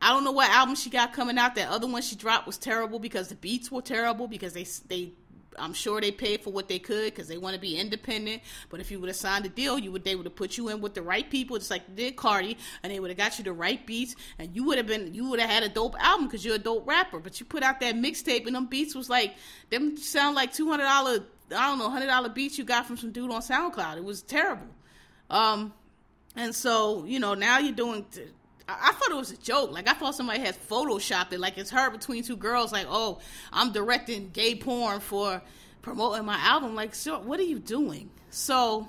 [0.00, 1.54] I don't know what album she got coming out.
[1.54, 5.12] That other one she dropped was terrible because the beats were terrible because they they
[5.58, 8.42] I'm sure they paid for what they could because they want to be independent.
[8.70, 10.68] But if you would have signed a deal, you would they would have put you
[10.68, 13.38] in with the right people, just like they did Cardi, and they would have got
[13.38, 15.96] you the right beats, and you would have been you would have had a dope
[15.98, 17.18] album because you're a dope rapper.
[17.18, 19.34] But you put out that mixtape, and them beats was like
[19.70, 22.96] them sound like two hundred dollar I don't know hundred dollar beats you got from
[22.96, 23.96] some dude on SoundCloud.
[23.96, 24.66] It was terrible.
[25.30, 25.72] Um,
[26.36, 28.06] and so you know now you're doing.
[28.68, 29.72] I thought it was a joke.
[29.72, 31.40] Like I thought somebody had photoshopped it.
[31.40, 32.72] Like it's her between two girls.
[32.72, 33.20] Like oh,
[33.52, 35.42] I'm directing gay porn for
[35.82, 36.74] promoting my album.
[36.74, 38.10] Like what are you doing?
[38.30, 38.88] So,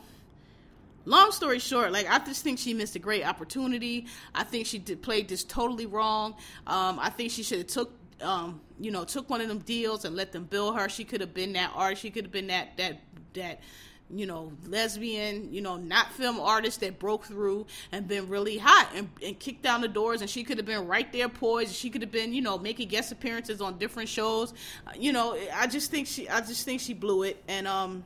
[1.03, 4.07] long story short, like I just think she missed a great opportunity.
[4.33, 6.35] I think she did, played this totally wrong.
[6.65, 10.05] Um, I think she should have took um, you know, took one of them deals
[10.05, 10.89] and let them bill her.
[10.89, 12.01] She could have been that artist.
[12.01, 13.01] She could have been that that
[13.33, 13.59] that
[14.10, 18.89] you know, lesbian, you know, not film artist that broke through and been really hot
[18.96, 20.22] and, and kicked down the doors.
[20.22, 21.74] And she could have been right there poised.
[21.74, 24.54] She could have been, you know, making guest appearances on different shows.
[24.86, 27.44] Uh, you know, I just think she, I just think she blew it.
[27.48, 28.04] And, um,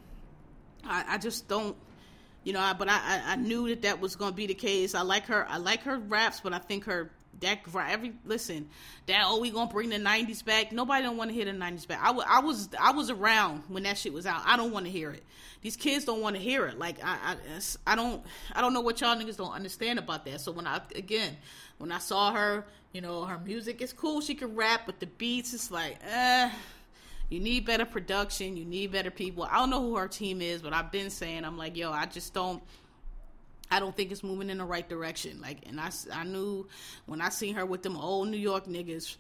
[0.86, 1.76] I, I just don't,
[2.46, 4.96] you know, I, but I, I knew that that was going to be the case.
[4.96, 8.68] I like her, I like her raps, but I think her that for every listen
[9.08, 10.72] that oh we gonna bring the 90s back.
[10.72, 12.00] Nobody don't want to hear the 90s back.
[12.02, 14.42] I, w- I was i was around when that shit was out.
[14.46, 15.24] I don't want to hear it.
[15.62, 16.78] These kids don't want to hear it.
[16.78, 20.42] Like I, I i don't i don't know what y'all niggas don't understand about that.
[20.42, 21.38] So when i again
[21.78, 24.22] when i saw her you know her music is cool.
[24.22, 26.52] She can rap but the beats it's like eh.
[27.30, 28.58] You need better production.
[28.58, 29.44] You need better people.
[29.44, 32.06] I don't know who her team is but i've been saying i'm like yo i
[32.06, 32.62] just don't
[33.72, 35.40] I don't think it's moving in the right direction.
[35.42, 36.68] Like, and I, I knew
[37.06, 39.16] when I seen her with them old New York niggas,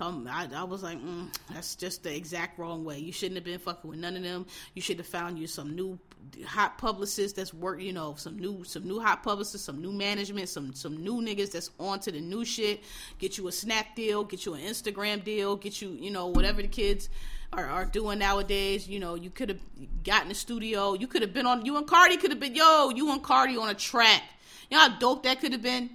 [0.00, 2.98] um, I, I was like, mm, that's just the exact wrong way.
[2.98, 4.46] You shouldn't have been fucking with none of them.
[4.74, 5.98] You should have found you some new
[6.44, 10.48] hot publicists that's work, you know, some new, some new hot publicists, some new management,
[10.48, 12.82] some, some new niggas that's on to the new shit.
[13.18, 16.62] Get you a Snap deal, get you an Instagram deal, get you, you know, whatever
[16.62, 17.08] the kids
[17.52, 18.88] are, are doing nowadays.
[18.88, 19.60] You know, you could have
[20.04, 20.94] gotten a studio.
[20.94, 21.64] You could have been on.
[21.64, 22.54] You and Cardi could have been.
[22.54, 24.22] Yo, you and Cardi on a track.
[24.70, 25.90] You know how dope that could have been.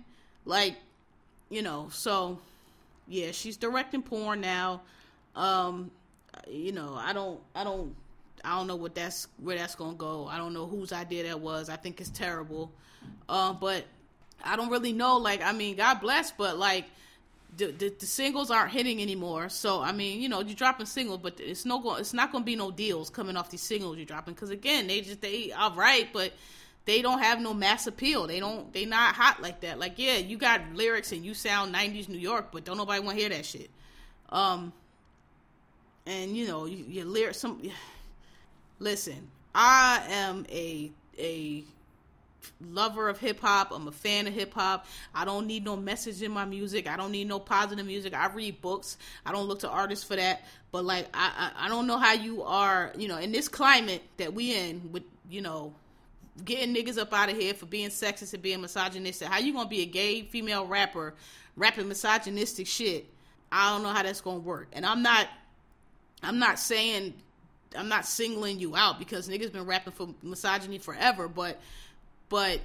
[0.45, 0.75] Like,
[1.49, 1.89] you know.
[1.91, 2.39] So,
[3.07, 4.81] yeah, she's directing porn now.
[5.35, 5.91] Um,
[6.49, 7.39] you know, I don't.
[7.55, 7.95] I don't.
[8.43, 10.27] I don't know what that's where that's gonna go.
[10.27, 11.69] I don't know whose idea that was.
[11.69, 12.71] I think it's terrible.
[13.27, 13.85] Um, but
[14.43, 15.17] I don't really know.
[15.17, 16.85] Like, I mean, God bless, but like
[17.55, 19.49] the, the, the, singles aren't hitting anymore.
[19.49, 22.43] So I mean, you know, you're dropping single, but it's no go, it's not going
[22.43, 25.51] to be no deals coming off these singles you're dropping because again, they just they
[25.51, 26.33] all right, but
[26.86, 28.27] they don't have no mass appeal.
[28.27, 29.79] They don't they not hot like that.
[29.79, 33.17] Like yeah, you got lyrics and you sound 90s New York, but don't nobody want
[33.17, 33.69] to hear that shit.
[34.29, 34.73] Um,
[36.05, 37.62] and you know, you, your lyrics some.
[38.79, 41.63] Listen, I am a a
[42.62, 43.71] lover of hip hop.
[43.71, 44.86] I'm a fan of hip hop.
[45.13, 46.88] I don't need no message in my music.
[46.88, 48.13] I don't need no positive music.
[48.13, 48.97] I read books.
[49.26, 50.43] I don't look to artists for that.
[50.71, 54.04] But like, I, I, I don't know how you are, you know, in this climate
[54.17, 55.73] that we in with, you know,
[56.43, 59.28] getting niggas up out of here for being sexist and being misogynistic.
[59.28, 61.15] How you gonna be a gay female rapper
[61.56, 63.08] rapping misogynistic shit?
[63.52, 64.67] I don't know how that's gonna work.
[64.73, 65.28] And I'm not,
[66.21, 67.13] I'm not saying,
[67.76, 71.60] I'm not singling you out because niggas been rapping for misogyny forever, but
[72.29, 72.61] but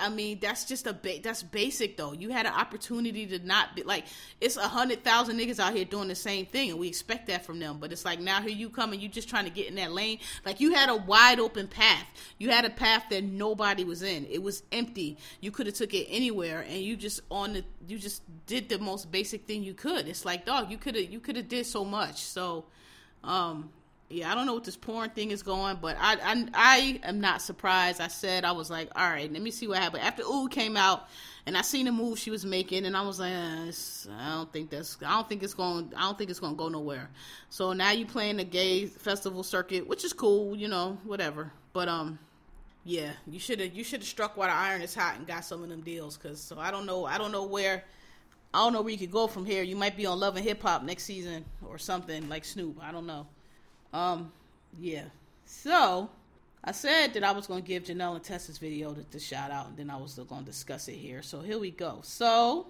[0.00, 2.12] I mean, that's just a ba- that's basic though.
[2.12, 4.06] You had an opportunity to not be like
[4.40, 7.44] it's a hundred thousand niggas out here doing the same thing, and we expect that
[7.44, 7.78] from them.
[7.78, 9.92] But it's like now here you come and you just trying to get in that
[9.92, 10.20] lane.
[10.46, 12.06] Like you had a wide open path.
[12.38, 14.26] You had a path that nobody was in.
[14.30, 15.18] It was empty.
[15.40, 18.78] You could have took it anywhere, and you just on the you just did the
[18.78, 20.08] most basic thing you could.
[20.08, 22.22] It's like dog, you could have you could have did so much.
[22.22, 22.64] So,
[23.22, 23.68] um,
[24.10, 27.20] yeah, I don't know what this porn thing is going, but I, I I am
[27.20, 28.00] not surprised.
[28.00, 30.76] I said I was like, all right, let me see what happened after Ooh came
[30.76, 31.08] out,
[31.46, 33.72] and I seen the move she was making, and I was like, eh,
[34.18, 36.58] I don't think that's, I don't think it's going, I don't think it's going to
[36.58, 37.08] go nowhere.
[37.48, 41.50] So now you playing the gay festival circuit, which is cool, you know, whatever.
[41.72, 42.18] But um,
[42.84, 45.44] yeah, you should have you should have struck while the iron is hot and got
[45.46, 47.84] some of them deals, cause so I don't know, I don't know where.
[48.52, 49.64] I don't know where you could go from here.
[49.64, 52.78] You might be on Love and Hip Hop next season or something like Snoop.
[52.80, 53.26] I don't know.
[53.94, 54.32] Um,
[54.78, 55.04] yeah.
[55.46, 56.10] So,
[56.64, 59.50] I said that I was going to give Janelle and Tessa's video the, the shout
[59.50, 61.22] out, and then I was going to discuss it here.
[61.22, 62.00] So here we go.
[62.02, 62.66] So,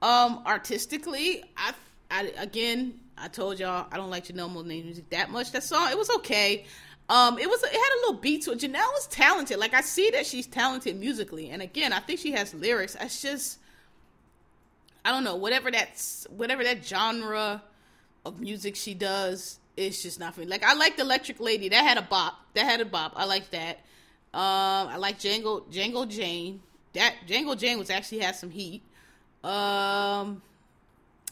[0.00, 1.74] um, artistically, I,
[2.10, 5.52] I again, I told y'all I don't like Janelle Monáe music that much.
[5.52, 6.64] That song, it was okay.
[7.10, 8.60] Um, it was it had a little beat to it.
[8.60, 9.58] Janelle was talented.
[9.58, 12.96] Like I see that she's talented musically, and again, I think she has lyrics.
[12.98, 13.58] It's just
[15.04, 17.62] I don't know whatever that's whatever that genre
[18.24, 20.46] of music she does it's just not for me.
[20.46, 21.68] Like I liked Electric Lady.
[21.68, 22.34] That had a bop.
[22.54, 23.12] That had a bop.
[23.16, 23.78] I like that.
[24.34, 26.60] Um, I like Django Django Jane.
[26.94, 28.82] That Django Jane was actually had some heat.
[29.44, 30.42] Um,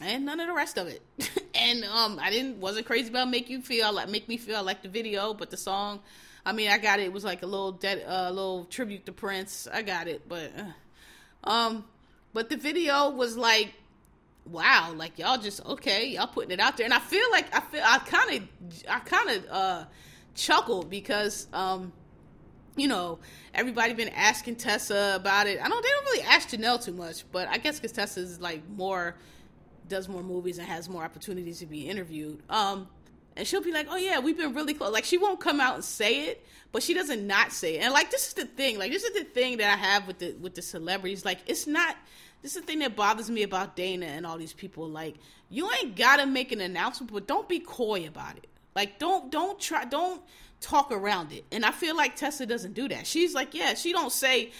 [0.01, 1.01] and none of the rest of it.
[1.55, 4.81] and um, I didn't wasn't crazy about make you feel like make me feel like
[4.81, 5.99] the video, but the song.
[6.45, 7.03] I mean, I got it.
[7.03, 9.67] It was like a little dead, uh, little tribute to Prince.
[9.71, 11.85] I got it, but uh, um,
[12.33, 13.73] but the video was like
[14.51, 17.59] wow, like y'all just okay, y'all putting it out there, and I feel like I
[17.61, 19.85] feel I kind of I kind of uh
[20.35, 21.91] chuckled because um
[22.75, 23.19] you know
[23.53, 25.59] everybody been asking Tessa about it.
[25.59, 28.67] I don't they don't really ask Janelle too much, but I guess because Tessa's like
[28.69, 29.15] more
[29.87, 32.41] does more movies and has more opportunities to be interviewed.
[32.49, 32.87] Um,
[33.35, 35.75] and she'll be like, "Oh yeah, we've been really close." Like she won't come out
[35.75, 37.83] and say it, but she doesn't not say it.
[37.83, 40.19] And like this is the thing, like this is the thing that I have with
[40.19, 41.23] the with the celebrities.
[41.23, 41.95] Like it's not
[42.41, 44.87] this is the thing that bothers me about Dana and all these people.
[44.87, 45.15] Like,
[45.49, 48.47] you ain't gotta make an announcement, but don't be coy about it.
[48.75, 50.21] Like, don't don't try don't
[50.61, 51.45] talk around it.
[51.51, 53.07] And I feel like Tessa doesn't do that.
[53.07, 54.51] She's like, yeah, she don't say,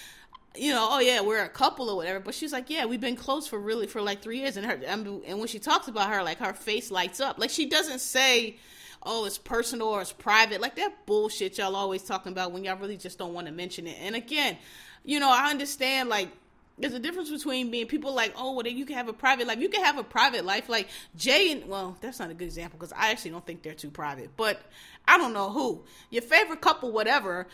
[0.55, 2.19] you know, oh yeah, we're a couple or whatever.
[2.19, 4.57] But she's like, yeah, we've been close for really for like three years.
[4.57, 7.39] And her and when she talks about her, like her face lights up.
[7.39, 8.57] Like she doesn't say,
[9.03, 10.61] oh, it's personal or it's private.
[10.61, 13.87] Like that bullshit y'all always talking about when y'all really just don't want to mention
[13.87, 13.97] it.
[13.99, 14.57] And again,
[15.03, 16.29] you know, I understand like
[16.77, 19.59] there's a difference between being people like, oh, well, you can have a private life.
[19.59, 20.69] You can have a private life.
[20.69, 23.73] Like Jay and, well, that's not a good example because I actually don't think they're
[23.73, 24.29] too private.
[24.37, 24.61] But
[25.07, 25.83] I don't know who.
[26.11, 27.47] Your favorite couple, whatever,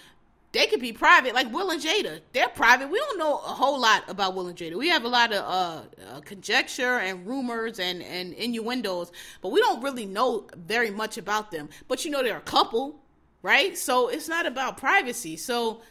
[0.52, 1.34] they could be private.
[1.34, 2.90] Like Will and Jada, they're private.
[2.90, 4.76] We don't know a whole lot about Will and Jada.
[4.76, 5.82] We have a lot of uh,
[6.12, 11.50] uh, conjecture and rumors and, and innuendos, but we don't really know very much about
[11.50, 11.70] them.
[11.88, 13.00] But you know, they're a couple,
[13.42, 13.78] right?
[13.78, 15.38] So it's not about privacy.
[15.38, 15.82] So,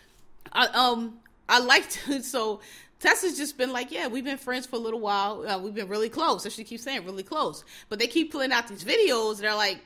[0.52, 1.18] I, um,
[1.48, 2.60] I like to, so
[3.02, 5.46] Tessa's just been like, yeah, we've been friends for a little while.
[5.46, 6.44] Uh, we've been really close.
[6.44, 7.64] So she keeps saying really close.
[7.88, 9.40] But they keep pulling out these videos.
[9.40, 9.80] They're like,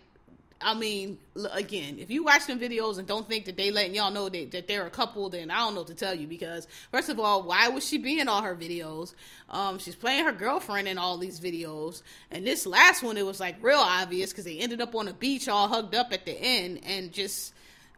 [0.61, 1.19] I mean,
[1.53, 4.51] again, if you watch them videos and don't think that they letting y'all know that,
[4.53, 6.27] that they're a couple, then I don't know to tell you.
[6.27, 9.15] Because first of all, why would she be in all her videos?
[9.51, 13.39] Um, she's playing her girlfriend in all these videos, and this last one, it was
[13.39, 16.33] like real obvious because they ended up on a beach all hugged up at the
[16.33, 17.53] end, and just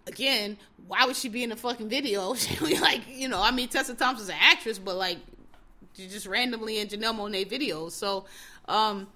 [0.09, 2.35] again, why would she be in the fucking video?
[2.35, 5.19] She like, you know, I mean, Tessa Thompson's an actress, but like,
[5.95, 7.93] just randomly in Janelle Monáe videos.
[7.93, 8.27] So,
[8.67, 9.09] um,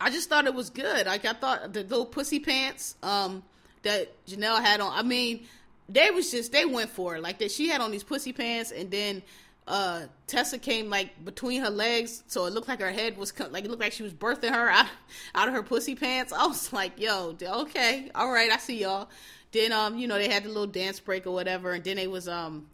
[0.00, 1.06] I just thought it was good.
[1.06, 3.42] Like, I thought the little pussy pants, um,
[3.86, 4.92] that Janelle had on.
[4.92, 5.46] I mean,
[5.88, 7.22] they was just they went for it.
[7.22, 9.22] Like that, she had on these pussy pants, and then
[9.66, 13.64] uh Tessa came like between her legs, so it looked like her head was like
[13.64, 14.86] it looked like she was birthing her out
[15.34, 16.32] out of her pussy pants.
[16.32, 19.08] I was like, yo, okay, all right, I see y'all.
[19.56, 22.06] Then um, you know, they had the little dance break or whatever, and then they
[22.06, 22.68] was um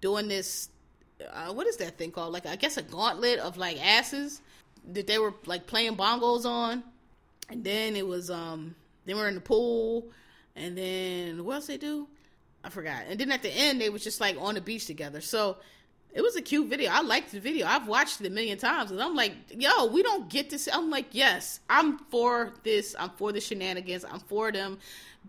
[0.00, 0.68] doing this
[1.32, 2.32] uh, what is that thing called?
[2.32, 4.40] Like I guess a gauntlet of like asses
[4.92, 6.82] that they were like playing bongos on.
[7.48, 10.08] And then it was um they were in the pool
[10.54, 12.08] and then what else they do?
[12.64, 13.04] I forgot.
[13.08, 15.20] And then at the end they was just like on the beach together.
[15.20, 15.56] So
[16.16, 16.90] it was a cute video.
[16.90, 17.66] I liked the video.
[17.66, 20.66] I've watched it a million times, and I'm like, yo, we don't get this.
[20.72, 22.96] I'm like, yes, I'm for this.
[22.98, 24.02] I'm for the shenanigans.
[24.02, 24.78] I'm for them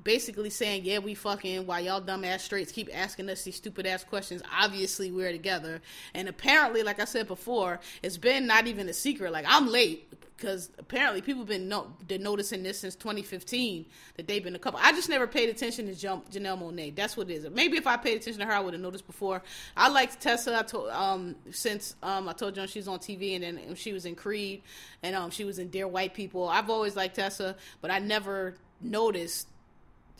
[0.04, 4.06] basically saying, yeah, we fucking, while y'all dumbass straights keep asking us these stupid ass
[4.06, 5.82] questions, obviously we're together.
[6.13, 9.34] And apparently, like I said before, it's been not even a secret.
[9.34, 14.28] Like, I'm late because apparently people have been, no- been noticing this since 2015 that
[14.28, 14.80] they've been a couple.
[14.82, 16.95] I just never paid attention to Jump Janelle Monáe.
[16.95, 17.47] That's what it is.
[17.50, 19.41] Maybe if I paid attention to her, I would have noticed before.
[19.76, 23.43] I liked Tessa I told, um, since um, I told you she's on TV and
[23.43, 24.62] then she was in Creed
[25.02, 26.47] and um, she was in Dear White People.
[26.47, 29.47] I've always liked Tessa, but I never noticed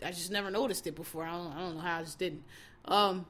[0.04, 1.24] I just never noticed it before.
[1.24, 2.44] I don't, I don't know how I just didn't.
[2.84, 3.26] Um,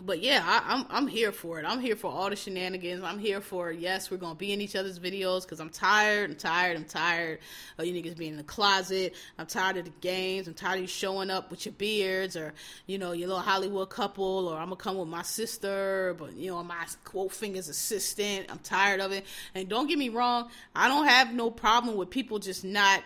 [0.00, 1.64] but yeah, I, am I'm, I'm here for it.
[1.66, 3.02] I'm here for all the shenanigans.
[3.02, 6.30] I'm here for yes, we're gonna be in each other's videos because I'm tired.
[6.30, 6.76] I'm tired.
[6.76, 7.40] I'm tired
[7.78, 9.14] of you niggas being in the closet.
[9.38, 10.46] I'm tired of the games.
[10.46, 12.54] I'm tired of you showing up with your beards or
[12.86, 16.52] you know your little Hollywood couple or I'm gonna come with my sister, but you
[16.52, 18.46] know my quote fingers assistant.
[18.50, 19.24] I'm tired of it.
[19.56, 23.02] And don't get me wrong, I don't have no problem with people just not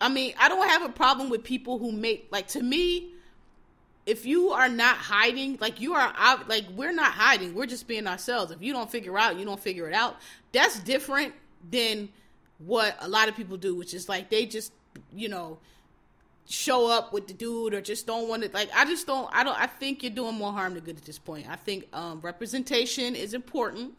[0.00, 3.14] I mean, I don't have a problem with people who make like to me
[4.08, 7.86] if you are not hiding, like you are out, like we're not hiding, we're just
[7.86, 8.50] being ourselves.
[8.50, 10.16] If you don't figure out, you don't figure it out.
[10.50, 11.34] That's different
[11.70, 12.08] than
[12.56, 14.72] what a lot of people do, which is like they just,
[15.12, 15.58] you know,
[16.46, 19.44] show up with the dude or just don't want to like I just don't I
[19.44, 21.46] don't I think you're doing more harm than good at this point.
[21.46, 23.92] I think um, representation is important.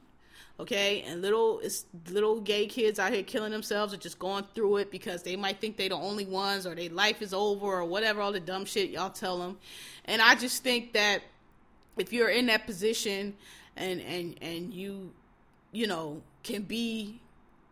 [0.59, 4.77] Okay, and little it's little gay kids out here killing themselves or just going through
[4.77, 7.85] it because they might think they're the only ones or their life is over or
[7.85, 9.57] whatever all the dumb shit y'all tell them.
[10.03, 11.21] And I just think that
[11.97, 13.35] if you're in that position
[13.77, 15.13] and and and you
[15.71, 17.21] you know can be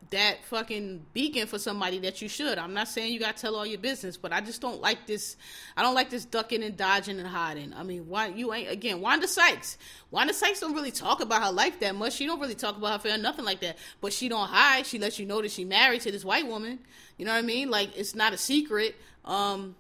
[0.10, 2.58] that fucking beacon for somebody that you should.
[2.58, 5.06] I'm not saying you got to tell all your business, but I just don't like
[5.06, 5.36] this.
[5.76, 7.74] I don't like this ducking and dodging and hiding.
[7.74, 9.02] I mean, why you ain't again?
[9.02, 9.78] Wanda Sykes.
[10.12, 12.14] Wanda Sykes don't really talk about her life that much.
[12.14, 13.78] She don't really talk about her family, nothing like that.
[14.00, 14.86] But she don't hide.
[14.86, 16.80] She lets you know that she married to this white woman.
[17.18, 17.70] You know what I mean?
[17.70, 18.96] Like it's not a secret.
[19.26, 19.76] Um,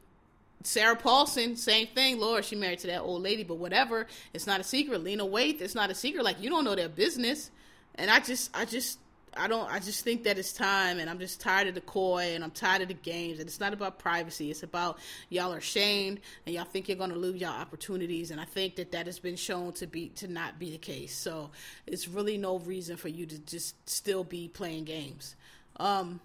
[0.63, 2.19] Sarah Paulson, same thing.
[2.19, 4.07] Lord, she married to that old lady, but whatever.
[4.33, 5.01] It's not a secret.
[5.03, 6.25] Lena Waithe, it's not a secret.
[6.25, 7.49] Like you don't know their business.
[7.95, 8.99] And I just, I just
[9.37, 9.71] I don't.
[9.71, 12.51] I just think that it's time, and I'm just tired of the coy, and I'm
[12.51, 13.39] tired of the games.
[13.39, 14.51] And it's not about privacy.
[14.51, 18.31] It's about y'all are shamed, and y'all think you're going to lose y'all opportunities.
[18.31, 21.15] And I think that that has been shown to be to not be the case.
[21.15, 21.51] So
[21.85, 25.35] it's really no reason for you to just still be playing games.
[25.77, 26.19] Um,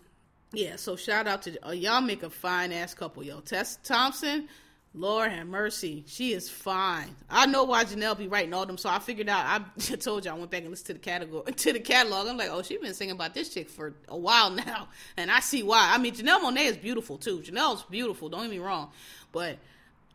[0.53, 0.77] yeah.
[0.77, 2.01] So shout out to uh, y'all.
[2.01, 3.41] Make a fine ass couple, yo.
[3.41, 4.49] Tess Thompson
[4.95, 6.05] Lord have mercy.
[6.07, 7.17] She is fine.
[7.31, 9.45] I know why Janelle be writing all them, so I figured out.
[9.81, 11.57] I told you I went back and listened to the catalog.
[11.57, 14.51] To the catalog, I'm like, oh, she's been singing about this chick for a while
[14.67, 15.93] now, and I see why.
[15.95, 17.39] I mean, Janelle Monáe is beautiful too.
[17.39, 18.29] Janelle's beautiful.
[18.29, 18.91] Don't get me wrong,
[19.33, 19.57] but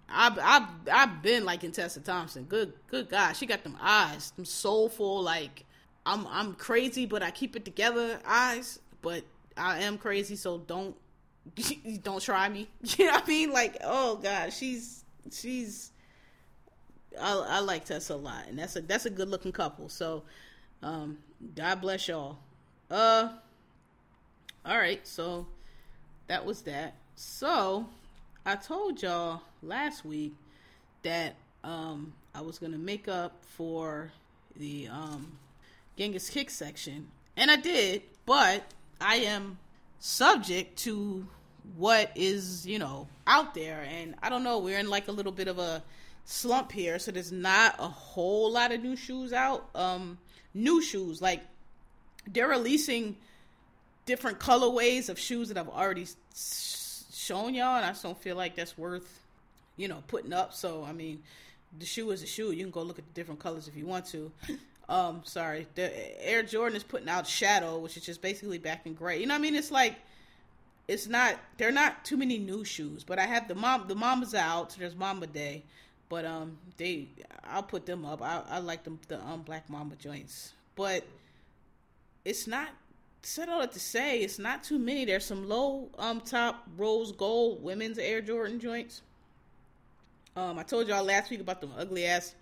[0.09, 2.43] I've I've I've been liking Tessa Thompson.
[2.43, 5.23] Good good God, she got them eyes, them soulful.
[5.23, 5.65] Like
[6.05, 8.79] I'm I'm crazy, but I keep it together eyes.
[9.01, 9.23] But
[9.55, 10.95] I am crazy, so don't
[12.03, 12.67] don't try me.
[12.97, 13.51] You know what I mean?
[13.51, 15.91] Like, oh god, she's she's.
[17.19, 19.89] I, I like Tessa a lot, and that's a that's a good looking couple.
[19.89, 20.23] So,
[20.83, 21.17] um,
[21.55, 22.37] God bless y'all.
[22.89, 23.29] Uh,
[24.65, 25.47] all right, so
[26.27, 26.95] that was that.
[27.15, 27.87] So,
[28.45, 30.33] I told y'all last week
[31.03, 34.11] that um I was gonna make up for
[34.55, 35.37] the um
[35.97, 38.63] Genghis kick section, and I did, but
[39.01, 39.57] I am
[39.99, 41.27] subject to
[41.75, 43.85] what is you know out there.
[43.87, 45.83] And i don't know we're in like a little bit of a
[46.25, 49.69] slump here so there's not a whole lot of new shoes out.
[49.75, 50.17] Um
[50.53, 51.41] new shoes like
[52.31, 53.15] they're releasing
[54.05, 58.55] different colorways of shoes that i've already shown y'all and i just don't feel like
[58.55, 59.19] that's worth
[59.77, 60.53] you know putting up.
[60.53, 61.23] So i mean
[61.77, 62.51] the shoe is a shoe.
[62.51, 64.31] You can go look at the different colors if you want to.
[64.89, 65.67] Um sorry.
[65.75, 69.19] The air jordan is putting out shadow which is just basically back in gray.
[69.19, 69.55] You know what i mean?
[69.55, 69.95] It's like
[70.87, 74.33] it's not they're not too many new shoes, but I have the mom the mama's
[74.33, 74.71] out.
[74.71, 75.63] So there's Mamba Day,
[76.09, 77.09] but um they
[77.43, 78.21] I'll put them up.
[78.21, 81.03] I, I like them the um Black Mamba joints, but
[82.23, 82.69] it's not
[83.21, 85.03] said all that to say it's not too many.
[85.03, 89.01] There's some low um top rose gold women's Air Jordan joints.
[90.37, 92.35] Um, I told y'all last week about them ugly ass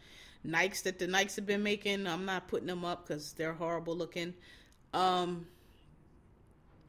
[0.45, 2.05] Nikes that the Nikes have been making.
[2.05, 4.33] I'm not putting them up because they're horrible looking.
[4.93, 5.47] Um,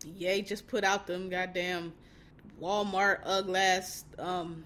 [0.05, 1.93] Ye just put out them goddamn
[2.61, 4.05] Walmart Uglass.
[4.19, 4.65] Um,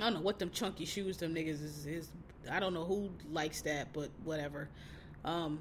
[0.00, 2.08] I don't know what them chunky shoes them niggas is, is.
[2.50, 4.68] I don't know who likes that, but whatever.
[5.24, 5.60] Um,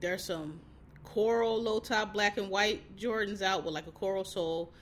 [0.00, 0.60] there's some
[1.04, 4.72] coral low top black and white Jordans out with like a coral sole.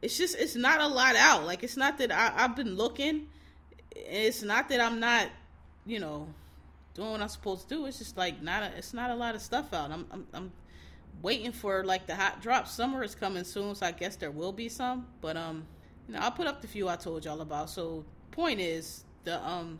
[0.00, 1.46] It's just it's not a lot out.
[1.46, 3.28] Like it's not that I, I've been looking.
[3.94, 5.28] It's not that I'm not,
[5.86, 6.28] you know,
[6.94, 7.86] doing what I'm supposed to do.
[7.86, 9.90] It's just like not a, it's not a lot of stuff out.
[9.90, 10.52] I'm I'm, I'm
[11.20, 12.66] waiting for like the hot drop.
[12.66, 15.06] Summer is coming soon, so I guess there will be some.
[15.20, 15.66] But um,
[16.08, 17.70] you know, I'll put up the few I told y'all about.
[17.70, 19.78] So point is the um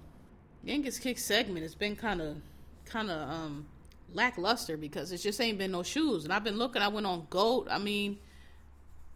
[0.64, 2.36] Genghis kick segment has been kind of
[2.84, 3.66] kind of um
[4.12, 6.24] lackluster because it just ain't been no shoes.
[6.24, 6.82] And I've been looking.
[6.82, 7.68] I went on Goat.
[7.70, 8.18] I mean.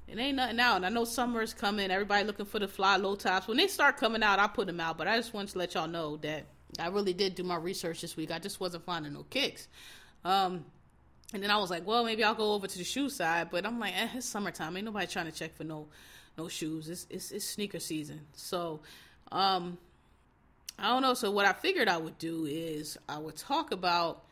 [0.08, 0.76] It ain't nothing out.
[0.76, 1.90] And I know summer is coming.
[1.90, 3.48] Everybody looking for the fly low tops.
[3.48, 4.96] When they start coming out, I'll put them out.
[4.96, 6.44] But I just wanted to let y'all know that
[6.78, 8.30] I really did do my research this week.
[8.30, 9.68] I just wasn't finding no kicks.
[10.24, 10.64] Um,
[11.32, 13.66] and then I was like, well, maybe I'll go over to the shoe side, but
[13.66, 14.76] I'm like, eh, it's summertime.
[14.76, 15.86] Ain't nobody trying to check for no
[16.38, 16.88] no shoes.
[16.88, 18.20] It's it's, it's sneaker season.
[18.34, 18.80] So,
[19.32, 19.78] um,
[20.78, 21.14] I don't know.
[21.14, 24.22] So what I figured I would do is I would talk about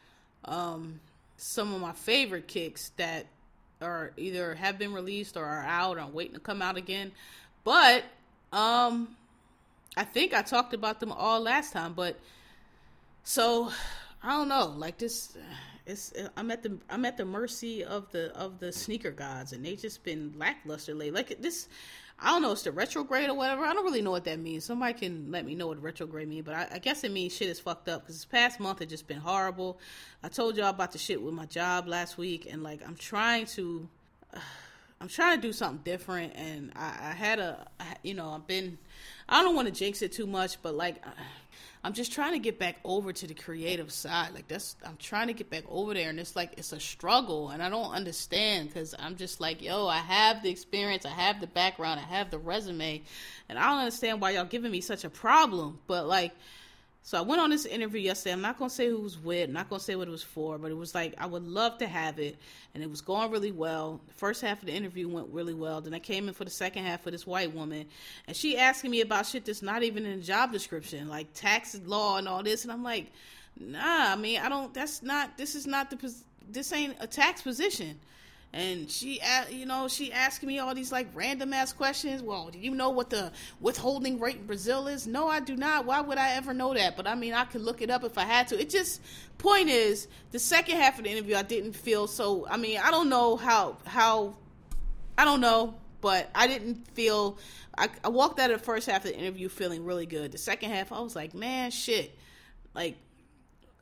[0.45, 1.01] um
[1.37, 3.27] some of my favorite kicks that
[3.81, 7.13] are either have been released or are out or waiting to come out again.
[7.65, 8.05] But
[8.53, 9.17] um
[9.97, 12.19] I think I talked about them all last time, but
[13.23, 13.71] so
[14.25, 15.37] I don't know, like this
[15.87, 19.65] it's I'm at the I'm at the mercy of the of the sneaker gods, and
[19.65, 21.11] they've just been lackluster lately.
[21.11, 21.69] Like this,
[22.19, 23.65] I don't know, it's the retrograde or whatever.
[23.65, 24.65] I don't really know what that means.
[24.65, 27.49] Somebody can let me know what retrograde means, but I, I guess it means shit
[27.49, 29.79] is fucked up because this past month has just been horrible.
[30.23, 33.47] I told y'all about the shit with my job last week, and like I'm trying
[33.47, 33.89] to.
[34.33, 34.41] Uh,
[35.05, 37.69] I'm trying to do something different, and I, I had a,
[38.03, 38.79] you know, I've been,
[39.29, 41.11] I don't want to jinx it too much, but like, uh,
[41.85, 44.33] I'm just trying to get back over to the creative side.
[44.33, 47.51] Like that's, I'm trying to get back over there, and it's like it's a struggle,
[47.51, 51.39] and I don't understand because I'm just like, yo, I have the experience, I have
[51.39, 53.03] the background, I have the resume,
[53.51, 55.81] and I don't understand why y'all giving me such a problem.
[55.87, 56.33] But like,
[57.07, 58.33] so I went on this interview yesterday.
[58.33, 60.57] I'm not gonna say who was with, I'm not gonna say what it was for,
[60.57, 62.39] but it was like I would love to have it,
[62.73, 64.01] and it was going really well.
[64.09, 65.83] The first half of the interview went really well.
[65.83, 67.85] Then I came in for the second half with this white woman,
[68.27, 71.79] and she asking me about shit that's not even in the job description, like tax
[71.85, 73.13] law and all this, and I'm like,
[73.61, 74.13] nah.
[74.13, 74.73] I mean, I don't.
[74.73, 75.37] That's not.
[75.37, 76.15] This is not the.
[76.51, 78.01] This ain't a tax position
[78.55, 82.23] and she you know she asking me all these like random ass questions.
[82.23, 85.07] Well do you know what the withholding rate in brazil is?
[85.07, 85.85] No i do not.
[85.87, 86.97] Why would i ever know that?
[86.97, 88.61] But i mean i could look it up if i had to.
[88.61, 89.03] It just
[89.39, 92.91] point is the second half of the interview i didn't feel so i mean i
[92.93, 94.37] don't know how how
[95.19, 97.37] i don't know but i didn't feel
[97.77, 100.31] I, I walked out of the first half of the interview feeling really good.
[100.31, 102.17] The second half i was like man shit.
[102.75, 102.97] Like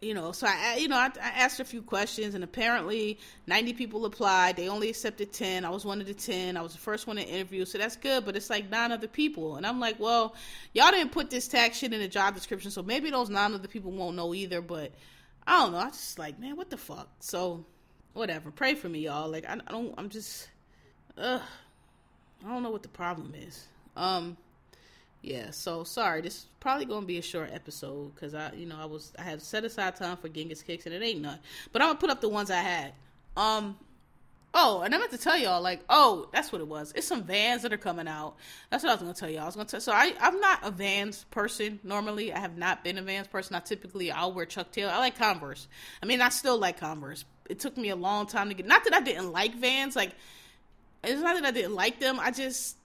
[0.03, 3.73] you know, so I, you know, I, I, asked a few questions, and apparently, ninety
[3.73, 4.57] people applied.
[4.57, 5.65] They only accepted ten.
[5.65, 6.57] I was one of the ten.
[6.57, 8.25] I was the first one to interview, so that's good.
[8.25, 10.35] But it's like nine other people, and I'm like, well,
[10.75, 13.69] y'all didn't put this tax shit in the job description, so maybe those nine other
[13.69, 14.61] people won't know either.
[14.61, 14.93] But
[15.47, 15.79] I don't know.
[15.79, 17.09] I just like, man, what the fuck?
[17.21, 17.65] So,
[18.13, 18.51] whatever.
[18.51, 19.31] Pray for me, y'all.
[19.31, 19.95] Like, I, I don't.
[19.97, 20.49] I'm just,
[21.17, 21.43] ugh.
[22.45, 23.67] I don't know what the problem is.
[23.97, 24.37] Um,
[25.23, 28.77] yeah so sorry this is probably gonna be a short episode because i you know
[28.79, 31.39] i was i have set aside time for genghis kicks and it ain't none.
[31.73, 32.93] But i'm gonna put up the ones i had.
[33.37, 33.79] Um
[34.53, 36.93] oh and i meant to tell y'all like oh that's what it was.
[36.97, 38.35] It's some vans that are coming out.
[38.71, 39.43] That's what i was gonna tell y'all.
[39.43, 42.33] I was gonna tell so i i'm not a vans person normally.
[42.33, 43.55] I have not been a vans person.
[43.55, 44.91] I typically i'll wear chuck taylor.
[44.91, 45.69] I like converse.
[46.03, 47.25] I mean i still like converse.
[47.49, 50.15] It took me a long time to get not that i didn't like vans like
[51.05, 52.19] it's not that i didn't like them.
[52.21, 52.77] I just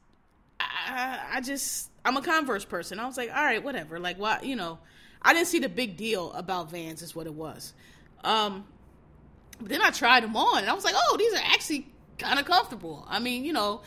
[0.60, 3.00] I, I just I'm a Converse person.
[3.00, 4.00] I was like, all right, whatever.
[4.00, 4.40] Like, why?
[4.42, 4.80] You know,
[5.22, 7.02] I didn't see the big deal about Vans.
[7.02, 7.74] Is what it was.
[8.24, 8.66] Um,
[9.60, 11.88] but then I tried them on, and I was like, oh, these are actually
[12.18, 13.06] kind of comfortable.
[13.10, 13.82] I mean, you know,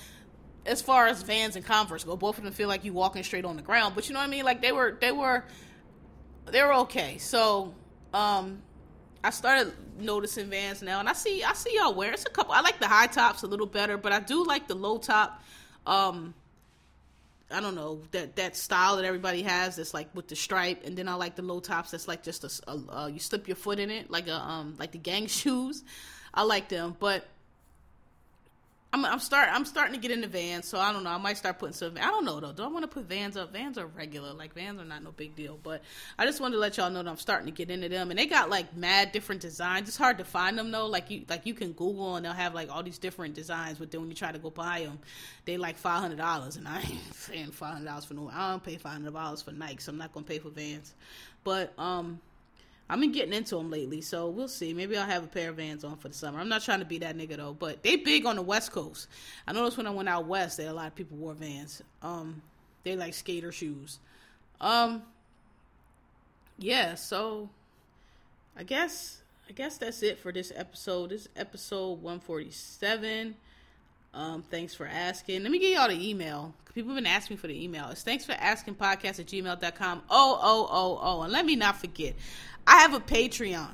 [0.67, 3.45] as far as Vans and Converse go, both of them feel like you're walking straight
[3.45, 3.95] on the ground.
[3.95, 4.45] But you know what I mean?
[4.45, 5.45] Like they were, they were,
[6.47, 7.19] they were okay.
[7.19, 7.75] So,
[8.13, 8.63] um,
[9.23, 12.13] I started noticing Vans now, and I see, I see y'all wear.
[12.13, 12.53] It's a couple.
[12.53, 15.43] I like the high tops a little better, but I do like the low top.
[15.87, 16.35] Um,
[17.53, 20.97] I don't know that that style that everybody has that's like with the stripe, and
[20.97, 23.57] then I like the low tops that's like just a, a uh, you slip your
[23.57, 25.83] foot in it like a um like the gang shoes.
[26.33, 27.27] I like them, but
[28.93, 31.11] I'm I'm start I'm starting to get into Vans, so I don't know.
[31.11, 31.95] I might start putting some.
[31.97, 32.53] I don't know though.
[32.53, 33.53] Do I want to put Vans up?
[33.53, 35.61] Vans are regular, like Vans are not no big deal.
[35.63, 35.83] But
[36.19, 38.19] I just wanted to let y'all know that I'm starting to get into them, and
[38.19, 39.87] they got like mad different designs.
[39.87, 40.87] It's hard to find them though.
[40.87, 43.93] Like you like you can Google and they'll have like all these different designs, but
[43.93, 44.99] then when you try to go buy them,
[45.45, 48.29] they like five hundred dollars, and I ain't paying five hundred dollars for no.
[48.33, 50.95] I don't pay five hundred dollars for Nike, so I'm not gonna pay for Vans.
[51.45, 52.21] But um,
[52.91, 54.75] I've been getting into them lately, so we'll see.
[54.75, 56.41] Maybe I'll have a pair of Vans on for the summer.
[56.41, 59.07] I'm not trying to be that nigga though, but they big on the West Coast.
[59.47, 61.83] I noticed when I went out west that a lot of people wore Vans.
[62.03, 62.43] Um,
[62.83, 64.01] they like skater shoes.
[64.61, 65.05] Um,
[66.59, 66.97] yeah.
[66.97, 67.49] So,
[68.57, 71.11] I guess I guess that's it for this episode.
[71.11, 73.37] This episode 147.
[74.13, 75.43] Um, thanks for asking.
[75.43, 76.55] Let me get y'all the email.
[76.75, 77.89] People have been asking me for the email.
[77.91, 80.03] It's thanks for asking podcast at gmail.com.
[80.11, 81.23] Oh, oh, oh, oh.
[81.23, 82.15] And let me not forget,
[82.67, 83.71] I have a Patreon.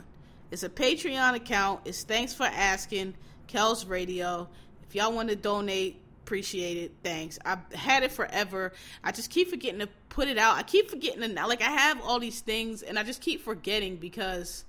[0.50, 1.80] It's a Patreon account.
[1.84, 3.14] It's thanks for asking,
[3.46, 4.48] Kel's Radio.
[4.88, 6.92] If y'all want to donate, appreciate it.
[7.02, 7.38] Thanks.
[7.44, 8.72] I've had it forever.
[9.02, 10.56] I just keep forgetting to put it out.
[10.56, 13.96] I keep forgetting to like I have all these things and I just keep forgetting
[13.96, 14.64] because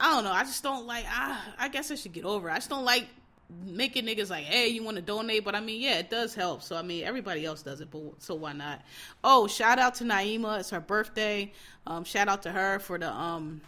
[0.00, 0.32] I don't know.
[0.32, 1.04] I just don't like.
[1.08, 2.48] I I guess I should get over.
[2.48, 2.52] it.
[2.52, 3.06] I just don't like
[3.66, 5.44] making niggas like, hey, you want to donate?
[5.44, 6.62] But I mean, yeah, it does help.
[6.62, 8.82] So I mean, everybody else does it, but so why not?
[9.22, 10.60] Oh, shout out to Naima.
[10.60, 11.52] It's her birthday.
[11.86, 13.60] Um, shout out to her for the um,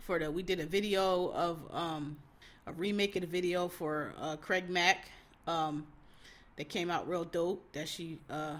[0.00, 2.16] for the we did a video of um,
[2.66, 5.08] a remake of the video for uh, Craig Mack.
[5.46, 5.86] Um,
[6.56, 7.72] that came out real dope.
[7.72, 8.56] That she uh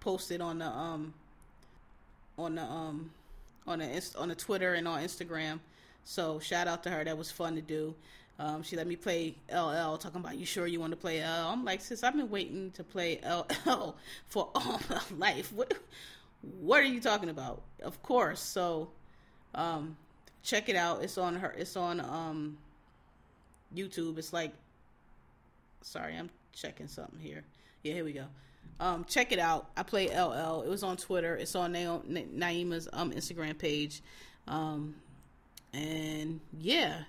[0.00, 1.14] posted on the um
[2.38, 3.10] on the um
[3.66, 5.60] on the on the Twitter and on Instagram.
[6.04, 7.04] So shout out to her.
[7.04, 7.94] That was fun to do.
[8.42, 11.46] Um, she let me play LL, talking about you sure you want to play LL.
[11.46, 13.94] I'm like, sis, I've been waiting to play LL
[14.26, 15.52] for all my life.
[15.52, 15.74] What,
[16.60, 17.62] what are you talking about?
[17.80, 18.40] Of course.
[18.40, 18.90] So,
[19.54, 19.96] um,
[20.42, 21.04] check it out.
[21.04, 21.54] It's on her.
[21.56, 22.58] It's on um,
[23.76, 24.18] YouTube.
[24.18, 24.50] It's like,
[25.82, 27.44] sorry, I'm checking something here.
[27.84, 28.24] Yeah, here we go.
[28.80, 29.68] Um, check it out.
[29.76, 30.62] I play LL.
[30.62, 31.36] It was on Twitter.
[31.36, 34.02] It's on Na- Naima's um Instagram page.
[34.48, 34.96] Um,
[35.72, 37.02] and yeah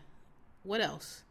[0.63, 1.23] what else?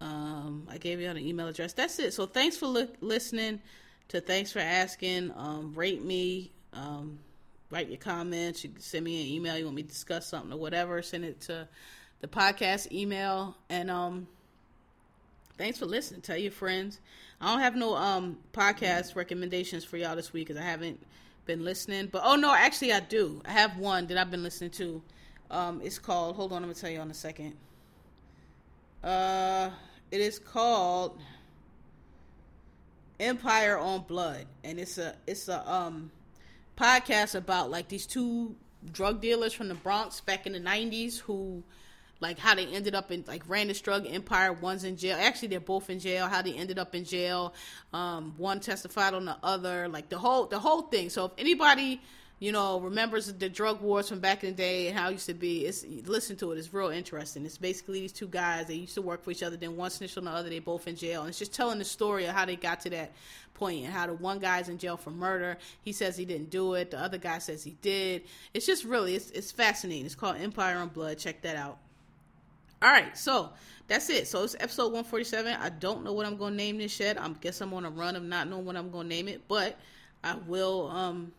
[0.00, 1.72] Um, I gave you an email address.
[1.72, 2.14] That's it.
[2.14, 3.60] So thanks for li- listening.
[4.08, 5.32] To thanks for asking.
[5.36, 6.50] Um, rate me.
[6.72, 7.18] Um,
[7.70, 8.64] write your comments.
[8.64, 9.56] You send me an email.
[9.56, 11.00] You want me to discuss something or whatever.
[11.02, 11.68] Send it to
[12.20, 13.56] the podcast email.
[13.68, 14.26] And um,
[15.58, 16.22] thanks for listening.
[16.22, 16.98] Tell your friends.
[17.40, 21.00] I don't have no um podcast recommendations for y'all this week because I haven't
[21.46, 22.08] been listening.
[22.08, 23.42] But oh no, actually I do.
[23.46, 25.02] I have one that I've been listening to.
[25.50, 26.36] Um, it's called.
[26.36, 27.56] Hold on, I'm gonna tell you on a second.
[29.02, 29.70] Uh,
[30.10, 31.18] it is called
[33.18, 36.10] Empire on Blood, and it's a it's a um
[36.76, 38.54] podcast about like these two
[38.92, 41.62] drug dealers from the Bronx back in the '90s who
[42.20, 44.52] like how they ended up in like ran this drug empire.
[44.52, 45.16] One's in jail.
[45.18, 46.28] Actually, they're both in jail.
[46.28, 47.54] How they ended up in jail.
[47.92, 49.88] Um, one testified on the other.
[49.88, 51.10] Like the whole the whole thing.
[51.10, 52.00] So if anybody
[52.40, 55.26] you know remembers the drug wars from back in the day and how it used
[55.26, 56.58] to be, it's listen to it.
[56.58, 57.44] It's real interesting.
[57.44, 58.66] It's basically these two guys.
[58.66, 59.56] They used to work for each other.
[59.56, 60.48] Then one snitched on the other.
[60.48, 61.20] They both in jail.
[61.20, 63.12] And it's just telling the story of how they got to that
[63.52, 65.58] point and how the one guy's in jail for murder.
[65.82, 66.90] He says he didn't do it.
[66.90, 68.22] The other guy says he did.
[68.54, 70.06] It's just really it's it's fascinating.
[70.06, 71.18] It's called Empire on Blood.
[71.18, 71.78] Check that out.
[72.82, 73.50] All right, so
[73.88, 74.26] that's it.
[74.26, 75.60] So it's episode 147.
[75.60, 77.20] I don't know what I'm to name this yet.
[77.20, 79.78] I guess I'm on a run of not knowing what I'm to name it, but
[80.24, 81.32] I will um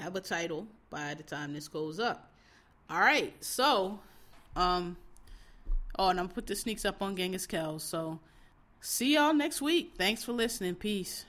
[0.00, 2.32] have a title by the time this goes up.
[2.88, 3.98] All right, so
[4.54, 4.96] um
[5.98, 7.82] oh, and I'm gonna put the sneaks up on Genghis Kells.
[7.82, 8.20] So
[8.80, 9.94] see y'all next week.
[9.96, 10.74] Thanks for listening.
[10.74, 11.24] Peace.